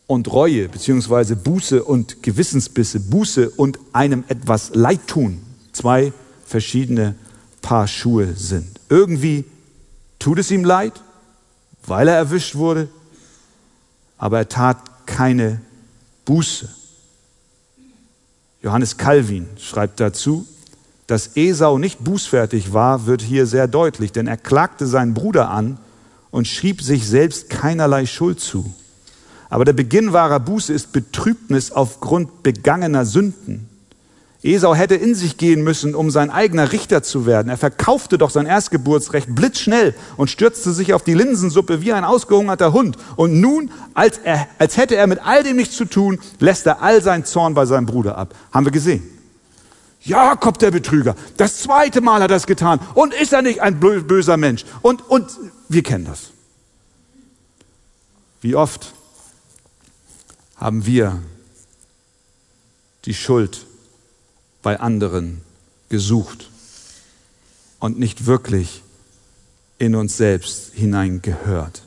und 0.06 0.32
Reue, 0.32 0.68
beziehungsweise 0.68 1.36
Buße 1.36 1.84
und 1.84 2.22
Gewissensbisse, 2.22 3.00
Buße 3.00 3.50
und 3.50 3.78
einem 3.92 4.24
etwas 4.28 4.74
Leid 4.74 5.06
tun, 5.06 5.40
zwei 5.72 6.12
verschiedene 6.44 7.14
Paar 7.62 7.86
Schuhe 7.86 8.34
sind. 8.34 8.80
Irgendwie 8.88 9.44
tut 10.18 10.38
es 10.38 10.50
ihm 10.50 10.64
leid, 10.64 11.00
weil 11.86 12.08
er 12.08 12.16
erwischt 12.16 12.56
wurde, 12.56 12.88
aber 14.18 14.38
er 14.38 14.48
tat 14.48 15.06
keine 15.06 15.60
Buße. 16.24 16.68
Johannes 18.62 18.96
Calvin 18.96 19.48
schreibt 19.58 20.00
dazu, 20.00 20.46
dass 21.06 21.36
Esau 21.36 21.78
nicht 21.78 22.04
bußfertig 22.04 22.72
war, 22.72 23.06
wird 23.06 23.22
hier 23.22 23.46
sehr 23.46 23.66
deutlich, 23.66 24.12
denn 24.12 24.26
er 24.26 24.36
klagte 24.36 24.86
seinen 24.86 25.14
Bruder 25.14 25.50
an 25.50 25.78
und 26.30 26.46
schrieb 26.46 26.82
sich 26.82 27.06
selbst 27.06 27.50
keinerlei 27.50 28.06
Schuld 28.06 28.40
zu. 28.40 28.72
Aber 29.48 29.64
der 29.64 29.72
Beginn 29.72 30.12
wahrer 30.12 30.40
Buße 30.40 30.72
ist 30.72 30.92
Betrübnis 30.92 31.72
aufgrund 31.72 32.42
begangener 32.42 33.04
Sünden. 33.04 33.68
Esau 34.42 34.74
hätte 34.74 34.94
in 34.94 35.14
sich 35.14 35.36
gehen 35.36 35.62
müssen, 35.62 35.94
um 35.94 36.10
sein 36.10 36.30
eigener 36.30 36.72
Richter 36.72 37.02
zu 37.02 37.26
werden. 37.26 37.50
Er 37.50 37.58
verkaufte 37.58 38.16
doch 38.16 38.30
sein 38.30 38.46
Erstgeburtsrecht 38.46 39.34
blitzschnell 39.34 39.94
und 40.16 40.30
stürzte 40.30 40.72
sich 40.72 40.94
auf 40.94 41.02
die 41.02 41.12
Linsensuppe 41.12 41.82
wie 41.82 41.92
ein 41.92 42.04
ausgehungerter 42.04 42.72
Hund. 42.72 42.96
Und 43.16 43.38
nun, 43.40 43.70
als, 43.92 44.18
er, 44.18 44.48
als 44.58 44.78
hätte 44.78 44.96
er 44.96 45.06
mit 45.06 45.18
all 45.26 45.42
dem 45.42 45.56
nichts 45.56 45.76
zu 45.76 45.84
tun, 45.84 46.20
lässt 46.38 46.66
er 46.66 46.80
all 46.80 47.02
seinen 47.02 47.26
Zorn 47.26 47.52
bei 47.52 47.66
seinem 47.66 47.84
Bruder 47.84 48.16
ab. 48.16 48.34
Haben 48.50 48.64
wir 48.64 48.72
gesehen. 48.72 49.02
Jakob 50.02 50.58
der 50.58 50.70
Betrüger, 50.70 51.14
das 51.36 51.58
zweite 51.58 52.00
Mal 52.00 52.22
hat 52.22 52.30
er 52.30 52.38
es 52.38 52.46
getan. 52.46 52.80
Und 52.94 53.12
ist 53.12 53.34
er 53.34 53.42
nicht 53.42 53.60
ein 53.60 53.78
böser 53.78 54.38
Mensch? 54.38 54.64
Und, 54.80 55.06
und 55.10 55.26
wir 55.70 55.84
kennen 55.84 56.04
das. 56.04 56.30
Wie 58.42 58.56
oft 58.56 58.92
haben 60.56 60.84
wir 60.84 61.22
die 63.04 63.14
Schuld 63.14 63.66
bei 64.62 64.80
anderen 64.80 65.40
gesucht 65.88 66.50
und 67.78 67.98
nicht 67.98 68.26
wirklich 68.26 68.82
in 69.78 69.94
uns 69.94 70.16
selbst 70.16 70.74
hineingehört. 70.74 71.82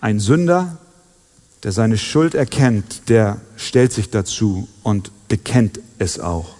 Ein 0.00 0.20
Sünder, 0.20 0.78
der 1.64 1.72
seine 1.72 1.98
Schuld 1.98 2.34
erkennt, 2.34 3.08
der 3.08 3.40
stellt 3.56 3.92
sich 3.92 4.08
dazu 4.08 4.68
und 4.84 5.10
bekennt 5.28 5.80
es 5.98 6.20
auch. 6.20 6.54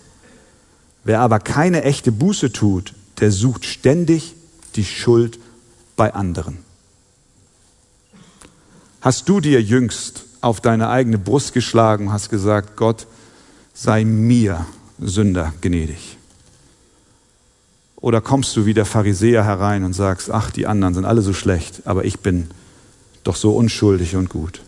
Wer 1.04 1.20
aber 1.20 1.38
keine 1.38 1.84
echte 1.84 2.10
Buße 2.10 2.52
tut, 2.52 2.92
der 3.20 3.30
sucht 3.30 3.64
ständig 3.66 4.34
die 4.76 4.84
Schuld 4.84 5.38
bei 5.96 6.12
anderen. 6.12 6.58
Hast 9.00 9.28
du 9.28 9.40
dir 9.40 9.62
jüngst 9.62 10.24
auf 10.40 10.60
deine 10.60 10.88
eigene 10.88 11.18
Brust 11.18 11.52
geschlagen, 11.52 12.12
hast 12.12 12.30
gesagt, 12.30 12.76
Gott, 12.76 13.06
sei 13.74 14.04
mir 14.04 14.66
Sünder 14.98 15.52
gnädig? 15.60 16.16
Oder 17.96 18.20
kommst 18.20 18.54
du 18.56 18.66
wie 18.66 18.74
der 18.74 18.84
Pharisäer 18.84 19.44
herein 19.44 19.84
und 19.84 19.94
sagst, 19.94 20.30
ach, 20.30 20.50
die 20.50 20.66
anderen 20.66 20.94
sind 20.94 21.04
alle 21.04 21.22
so 21.22 21.32
schlecht, 21.32 21.86
aber 21.86 22.04
ich 22.04 22.20
bin 22.20 22.50
doch 23.24 23.36
so 23.36 23.56
unschuldig 23.56 24.16
und 24.16 24.28
gut? 24.28 24.60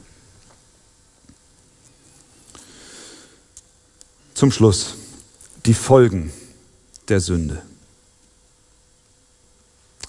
Zum 4.34 4.50
Schluss 4.50 4.96
die 5.66 5.74
Folgen 5.74 6.32
der 7.08 7.20
Sünde. 7.20 7.62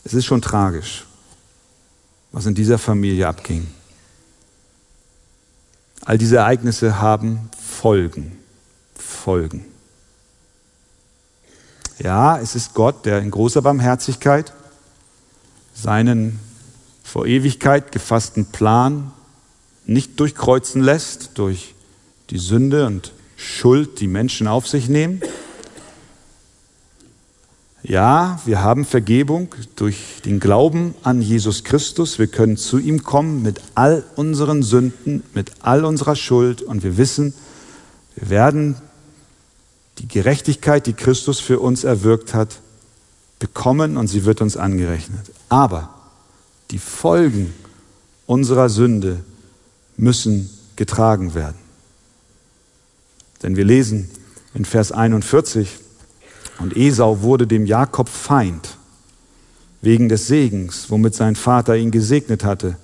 Es 0.07 0.13
ist 0.13 0.25
schon 0.25 0.41
tragisch, 0.41 1.05
was 2.31 2.45
in 2.45 2.55
dieser 2.55 2.77
Familie 2.77 3.27
abging. 3.27 3.67
All 6.05 6.17
diese 6.17 6.37
Ereignisse 6.37 7.01
haben 7.01 7.49
Folgen. 7.59 8.39
Folgen. 8.95 9.65
Ja, 11.99 12.39
es 12.39 12.55
ist 12.55 12.73
Gott, 12.73 13.05
der 13.05 13.19
in 13.19 13.31
großer 13.31 13.61
Barmherzigkeit 13.61 14.53
seinen 15.73 16.39
vor 17.03 17.25
Ewigkeit 17.25 17.91
gefassten 17.91 18.45
Plan 18.45 19.11
nicht 19.85 20.17
durchkreuzen 20.21 20.81
lässt 20.81 21.31
durch 21.37 21.75
die 22.29 22.37
Sünde 22.39 22.85
und 22.85 23.11
Schuld, 23.35 23.99
die 23.99 24.07
Menschen 24.07 24.47
auf 24.47 24.69
sich 24.69 24.87
nehmen. 24.87 25.21
Ja, 27.87 28.41
wir 28.43 28.61
haben 28.61 28.83
Vergebung 28.83 29.47
durch 29.77 30.21
den 30.25 30.41
Glauben 30.41 30.93
an 31.03 31.21
Jesus 31.21 31.63
Christus. 31.63 32.19
Wir 32.19 32.27
können 32.27 32.57
zu 32.57 32.79
ihm 32.79 33.03
kommen 33.03 33.41
mit 33.41 33.61
all 33.75 34.03
unseren 34.17 34.61
Sünden, 34.61 35.23
mit 35.33 35.51
all 35.61 35.85
unserer 35.85 36.17
Schuld 36.17 36.61
und 36.61 36.83
wir 36.83 36.97
wissen, 36.97 37.33
wir 38.15 38.29
werden 38.29 38.75
die 39.99 40.07
Gerechtigkeit, 40.09 40.85
die 40.85 40.91
Christus 40.91 41.39
für 41.39 41.61
uns 41.61 41.85
erwirkt 41.85 42.33
hat, 42.33 42.59
bekommen 43.39 43.95
und 43.95 44.07
sie 44.07 44.25
wird 44.25 44.41
uns 44.41 44.57
angerechnet. 44.57 45.31
Aber 45.47 45.93
die 46.71 46.79
Folgen 46.79 47.53
unserer 48.25 48.67
Sünde 48.67 49.23
müssen 49.95 50.49
getragen 50.75 51.35
werden. 51.35 51.57
Denn 53.43 53.55
wir 53.55 53.63
lesen 53.63 54.09
in 54.53 54.65
Vers 54.65 54.91
41, 54.91 55.69
und 56.59 56.75
Esau 56.75 57.21
wurde 57.21 57.47
dem 57.47 57.65
Jakob 57.65 58.09
Feind 58.09 58.77
wegen 59.81 60.09
des 60.09 60.27
Segens, 60.27 60.89
womit 60.89 61.15
sein 61.15 61.35
Vater 61.35 61.75
ihn 61.75 61.91
gesegnet 61.91 62.43
hatte. 62.43 62.77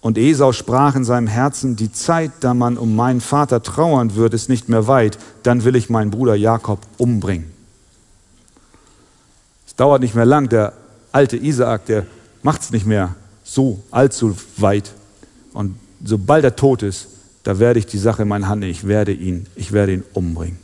Und 0.00 0.16
Esau 0.16 0.52
sprach 0.52 0.94
in 0.94 1.04
seinem 1.04 1.26
Herzen, 1.26 1.76
die 1.76 1.92
Zeit, 1.92 2.32
da 2.40 2.54
man 2.54 2.78
um 2.78 2.96
meinen 2.96 3.20
Vater 3.20 3.62
trauern 3.62 4.14
wird, 4.14 4.32
ist 4.34 4.48
nicht 4.48 4.68
mehr 4.68 4.86
weit, 4.86 5.18
dann 5.42 5.64
will 5.64 5.76
ich 5.76 5.90
meinen 5.90 6.10
Bruder 6.10 6.34
Jakob 6.34 6.80
umbringen. 6.96 7.50
Es 9.66 9.74
dauert 9.74 10.00
nicht 10.00 10.14
mehr 10.14 10.24
lang, 10.24 10.48
der 10.48 10.72
alte 11.12 11.36
Isaak, 11.36 11.86
der 11.86 12.06
macht 12.42 12.62
es 12.62 12.70
nicht 12.70 12.86
mehr 12.86 13.14
so 13.44 13.82
allzu 13.90 14.36
weit. 14.56 14.92
Und 15.52 15.76
sobald 16.04 16.44
er 16.44 16.56
tot 16.56 16.82
ist, 16.82 17.08
da 17.42 17.58
werde 17.58 17.78
ich 17.78 17.86
die 17.86 17.98
Sache 17.98 18.22
in 18.22 18.28
meine 18.28 18.48
Hand 18.48 18.60
nehmen, 18.60 18.72
ich 18.72 18.86
werde 18.86 19.12
ihn, 19.12 19.46
ich 19.56 19.72
werde 19.72 19.94
ihn 19.94 20.04
umbringen. 20.14 20.58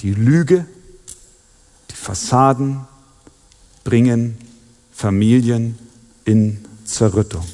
Die 0.00 0.14
Lüge, 0.14 0.66
die 1.90 1.94
Fassaden 1.94 2.86
bringen 3.84 4.38
Familien 4.92 5.78
in 6.24 6.64
Zerrüttung. 6.84 7.44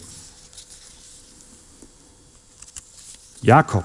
Jakob 3.42 3.84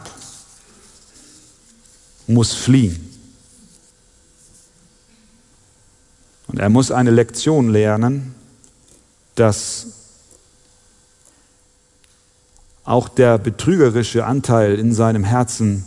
muss 2.27 2.53
fliehen. 2.53 3.07
Und 6.47 6.59
er 6.59 6.69
muss 6.69 6.91
eine 6.91 7.11
Lektion 7.11 7.69
lernen, 7.69 8.35
dass 9.35 9.87
auch 12.83 13.07
der 13.07 13.37
betrügerische 13.37 14.25
Anteil 14.25 14.75
in 14.75 14.93
seinem 14.93 15.23
Herzen 15.23 15.85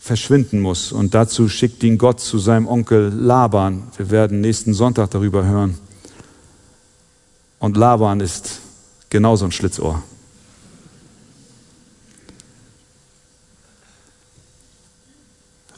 verschwinden 0.00 0.60
muss. 0.60 0.90
Und 0.90 1.14
dazu 1.14 1.48
schickt 1.48 1.82
ihn 1.84 1.98
Gott 1.98 2.20
zu 2.20 2.38
seinem 2.38 2.66
Onkel 2.66 3.12
Laban. 3.14 3.84
Wir 3.96 4.10
werden 4.10 4.40
nächsten 4.40 4.72
Sonntag 4.72 5.10
darüber 5.10 5.44
hören. 5.44 5.78
Und 7.60 7.76
Laban 7.76 8.20
ist 8.20 8.60
genauso 9.10 9.44
ein 9.44 9.52
Schlitzohr. 9.52 10.02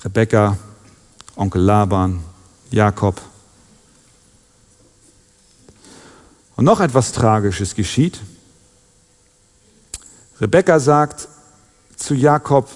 Rebekka, 0.05 0.57
Onkel 1.37 1.63
Laban, 1.63 2.21
Jakob. 2.71 3.21
Und 6.57 6.65
noch 6.65 6.81
etwas 6.81 7.13
Tragisches 7.13 7.75
geschieht. 7.75 8.21
Rebekka 10.41 10.79
sagt 10.79 11.29
zu 11.97 12.15
Jakob, 12.15 12.69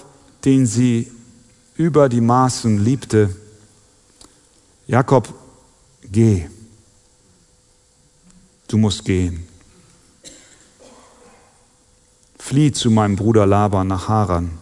den 0.43 0.65
sie 0.65 1.11
über 1.77 2.09
die 2.09 2.21
Maßen 2.21 2.83
liebte, 2.83 3.35
Jakob, 4.87 5.33
geh, 6.03 6.47
du 8.67 8.77
musst 8.77 9.05
gehen. 9.05 9.47
Flieh 12.39 12.71
zu 12.71 12.89
meinem 12.89 13.15
Bruder 13.15 13.45
Laban 13.45 13.87
nach 13.87 14.07
Haran. 14.07 14.57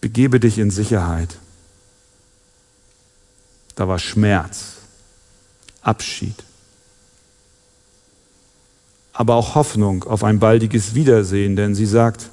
Begebe 0.00 0.40
dich 0.40 0.58
in 0.58 0.70
Sicherheit. 0.70 1.38
Da 3.74 3.88
war 3.88 3.98
Schmerz, 3.98 4.76
Abschied, 5.82 6.36
aber 9.12 9.34
auch 9.34 9.56
Hoffnung 9.56 10.04
auf 10.04 10.22
ein 10.22 10.38
baldiges 10.38 10.94
Wiedersehen, 10.94 11.56
denn 11.56 11.74
sie 11.74 11.86
sagt, 11.86 12.30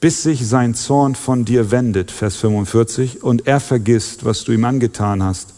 bis 0.00 0.22
sich 0.22 0.48
sein 0.48 0.74
Zorn 0.74 1.14
von 1.14 1.44
dir 1.44 1.70
wendet, 1.70 2.10
Vers 2.10 2.36
45, 2.36 3.22
und 3.22 3.46
er 3.46 3.60
vergisst, 3.60 4.24
was 4.24 4.44
du 4.44 4.52
ihm 4.52 4.64
angetan 4.64 5.22
hast, 5.22 5.48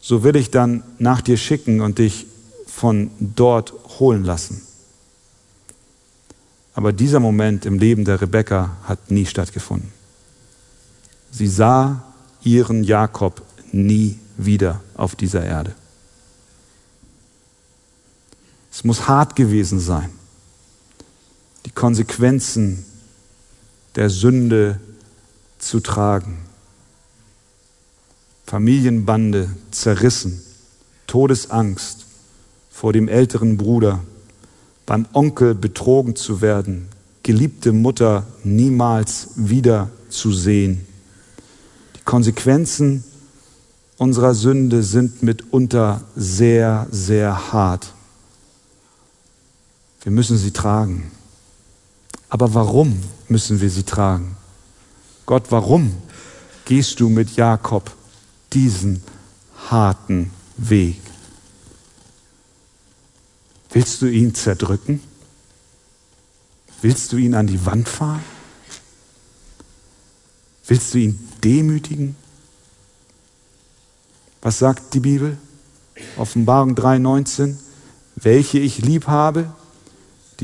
so 0.00 0.24
will 0.24 0.36
ich 0.36 0.50
dann 0.50 0.82
nach 0.98 1.20
dir 1.20 1.36
schicken 1.36 1.80
und 1.80 1.98
dich 1.98 2.26
von 2.66 3.10
dort 3.20 3.72
holen 4.00 4.24
lassen. 4.24 4.60
Aber 6.74 6.92
dieser 6.92 7.20
Moment 7.20 7.66
im 7.66 7.78
Leben 7.78 8.04
der 8.04 8.20
Rebekka 8.20 8.76
hat 8.82 9.12
nie 9.12 9.26
stattgefunden. 9.26 9.92
Sie 11.30 11.46
sah 11.46 12.02
ihren 12.42 12.82
Jakob 12.82 13.42
nie 13.70 14.18
wieder 14.36 14.80
auf 14.94 15.14
dieser 15.14 15.44
Erde. 15.44 15.72
Es 18.72 18.82
muss 18.82 19.06
hart 19.06 19.36
gewesen 19.36 19.78
sein, 19.78 20.10
die 21.64 21.70
Konsequenzen 21.70 22.84
der 23.96 24.10
Sünde 24.10 24.80
zu 25.58 25.80
tragen. 25.80 26.38
Familienbande 28.46 29.48
zerrissen, 29.70 30.42
Todesangst 31.06 32.06
vor 32.70 32.92
dem 32.92 33.08
älteren 33.08 33.56
Bruder, 33.56 34.00
beim 34.86 35.06
Onkel 35.12 35.54
betrogen 35.54 36.16
zu 36.16 36.40
werden, 36.40 36.88
geliebte 37.22 37.72
Mutter 37.72 38.26
niemals 38.42 39.30
wieder 39.36 39.90
zu 40.08 40.32
sehen. 40.32 40.86
Die 41.96 42.04
Konsequenzen 42.04 43.04
unserer 43.96 44.34
Sünde 44.34 44.82
sind 44.82 45.22
mitunter 45.22 46.02
sehr, 46.16 46.86
sehr 46.90 47.52
hart. 47.52 47.94
Wir 50.02 50.12
müssen 50.12 50.36
sie 50.36 50.50
tragen. 50.50 51.10
Aber 52.34 52.52
warum 52.52 53.00
müssen 53.28 53.60
wir 53.60 53.70
sie 53.70 53.84
tragen? 53.84 54.36
Gott, 55.24 55.44
warum 55.50 55.94
gehst 56.64 56.98
du 56.98 57.08
mit 57.08 57.36
Jakob 57.36 57.92
diesen 58.52 59.04
harten 59.70 60.32
Weg? 60.56 61.00
Willst 63.70 64.02
du 64.02 64.06
ihn 64.06 64.34
zerdrücken? 64.34 65.00
Willst 66.82 67.12
du 67.12 67.18
ihn 67.18 67.36
an 67.36 67.46
die 67.46 67.64
Wand 67.66 67.88
fahren? 67.88 68.24
Willst 70.66 70.92
du 70.92 70.98
ihn 70.98 71.28
demütigen? 71.44 72.16
Was 74.42 74.58
sagt 74.58 74.92
die 74.94 75.00
Bibel? 75.00 75.38
Offenbarung 76.16 76.74
3,19. 76.74 77.54
Welche 78.16 78.58
ich 78.58 78.78
lieb 78.78 79.06
habe, 79.06 79.52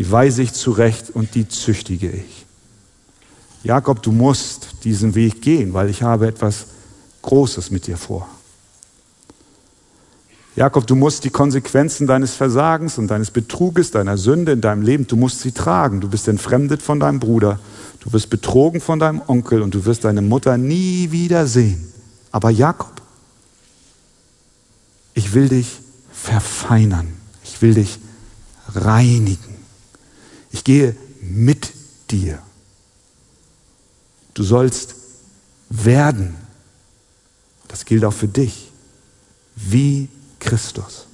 die 0.01 0.11
weise 0.11 0.41
ich 0.41 0.55
zurecht 0.55 1.11
und 1.11 1.35
die 1.35 1.47
züchtige 1.47 2.11
ich. 2.11 2.47
Jakob, 3.63 4.03
du 4.03 4.13
musst 4.13 4.69
diesen 4.83 5.15
Weg 5.15 5.43
gehen, 5.43 5.75
weil 5.75 5.91
ich 5.91 6.03
habe 6.03 6.27
etwas 6.27 6.69
Großes 7.21 7.71
mit 7.71 7.87
dir 7.87 7.99
vor. 7.99 8.27
Jakob, 10.57 10.87
du 10.87 10.97
musst 10.97 11.25
die 11.25 11.29
Konsequenzen 11.29 12.07
deines 12.07 12.33
Versagens 12.33 12.97
und 12.97 13.09
deines 13.09 13.31
Betruges, 13.31 13.91
deiner 13.91 14.17
Sünde 14.17 14.53
in 14.53 14.63
deinem 14.63 14.81
Leben, 14.81 15.07
du 15.07 15.17
musst 15.17 15.41
sie 15.41 15.53
tragen. 15.53 16.01
Du 16.01 16.09
bist 16.09 16.29
entfremdet 16.29 16.81
von 16.81 16.99
deinem 16.99 17.21
Bruder, 17.21 17.61
du 18.03 18.11
wirst 18.15 18.31
betrogen 18.31 18.81
von 18.81 19.01
deinem 19.01 19.21
Onkel 19.27 19.61
und 19.61 19.75
du 19.75 19.85
wirst 19.85 20.05
deine 20.05 20.23
Mutter 20.23 20.57
nie 20.57 21.11
wieder 21.11 21.47
sehen. 21.47 21.93
Aber 22.33 22.49
Jakob, 22.49 23.03
ich 25.13 25.35
will 25.35 25.51
dich 25.51 25.79
verfeinern, 26.11 27.09
ich 27.45 27.61
will 27.61 27.75
dich 27.75 27.99
reinigen. 28.75 29.50
Ich 30.51 30.65
gehe 30.65 30.97
mit 31.21 31.73
dir. 32.11 32.43
Du 34.35 34.43
sollst 34.43 34.95
werden, 35.69 36.37
das 37.69 37.85
gilt 37.85 38.05
auch 38.05 38.13
für 38.13 38.29
dich, 38.29 38.71
wie 39.55 40.09
Christus. 40.39 41.07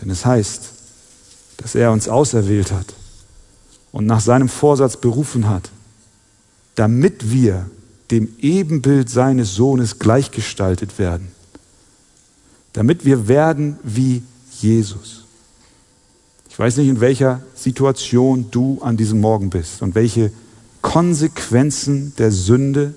Denn 0.00 0.10
es 0.10 0.24
heißt, 0.24 0.70
dass 1.58 1.74
er 1.74 1.92
uns 1.92 2.08
auserwählt 2.08 2.72
hat 2.72 2.94
und 3.92 4.06
nach 4.06 4.20
seinem 4.20 4.48
Vorsatz 4.48 4.96
berufen 4.96 5.48
hat, 5.48 5.70
damit 6.74 7.30
wir 7.30 7.70
dem 8.10 8.36
Ebenbild 8.40 9.08
seines 9.08 9.54
Sohnes 9.54 9.98
gleichgestaltet 9.98 10.98
werden, 10.98 11.28
damit 12.72 13.04
wir 13.04 13.28
werden 13.28 13.78
wie 13.82 14.22
Jesus. 14.60 15.23
Ich 16.54 16.58
weiß 16.60 16.76
nicht, 16.76 16.88
in 16.88 17.00
welcher 17.00 17.42
Situation 17.56 18.48
du 18.52 18.78
an 18.80 18.96
diesem 18.96 19.20
Morgen 19.20 19.50
bist 19.50 19.82
und 19.82 19.96
welche 19.96 20.30
Konsequenzen 20.82 22.14
der 22.16 22.30
Sünde 22.30 22.94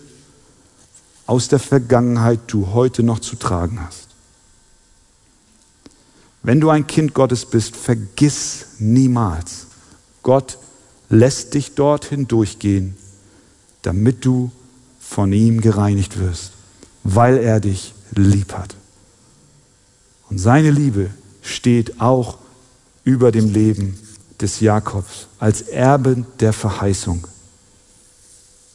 aus 1.25 1.47
der 1.47 1.57
Vergangenheit 1.57 2.41
du 2.45 2.67
heute 2.73 3.01
noch 3.01 3.17
zu 3.17 3.35
tragen 3.35 3.79
hast. 3.83 4.09
Wenn 6.43 6.61
du 6.61 6.69
ein 6.69 6.85
Kind 6.85 7.15
Gottes 7.15 7.45
bist, 7.45 7.75
vergiss 7.75 8.67
niemals, 8.77 9.65
Gott 10.21 10.59
lässt 11.09 11.55
dich 11.55 11.73
dorthin 11.73 12.27
durchgehen, 12.27 12.95
damit 13.81 14.23
du 14.23 14.51
von 14.99 15.33
ihm 15.33 15.61
gereinigt 15.61 16.19
wirst, 16.19 16.51
weil 17.03 17.39
er 17.39 17.59
dich 17.59 17.95
lieb 18.11 18.53
hat. 18.53 18.75
Und 20.29 20.37
seine 20.37 20.69
Liebe 20.69 21.09
steht 21.41 21.99
auch 21.99 22.37
über 23.07 23.31
dem 23.31 23.53
Leben 23.53 23.97
des 24.41 24.59
Jakobs 24.59 25.27
als 25.39 25.61
Erbe 25.61 26.25
der 26.41 26.51
Verheißung. 26.51 27.25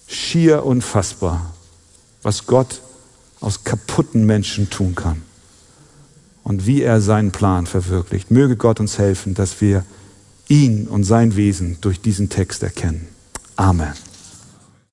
Schier 0.06 0.64
unfassbar 0.64 1.52
was 2.22 2.46
Gott 2.46 2.80
aus 3.40 3.64
kaputten 3.64 4.24
Menschen 4.24 4.70
tun 4.70 4.94
kann 4.94 5.22
und 6.44 6.66
wie 6.66 6.82
er 6.82 7.00
seinen 7.00 7.32
Plan 7.32 7.66
verwirklicht. 7.66 8.30
Möge 8.30 8.56
Gott 8.56 8.80
uns 8.80 8.98
helfen, 8.98 9.34
dass 9.34 9.60
wir 9.60 9.84
ihn 10.48 10.86
und 10.86 11.04
sein 11.04 11.36
Wesen 11.36 11.78
durch 11.80 12.00
diesen 12.00 12.28
Text 12.28 12.62
erkennen. 12.62 13.08
Amen. 13.56 13.92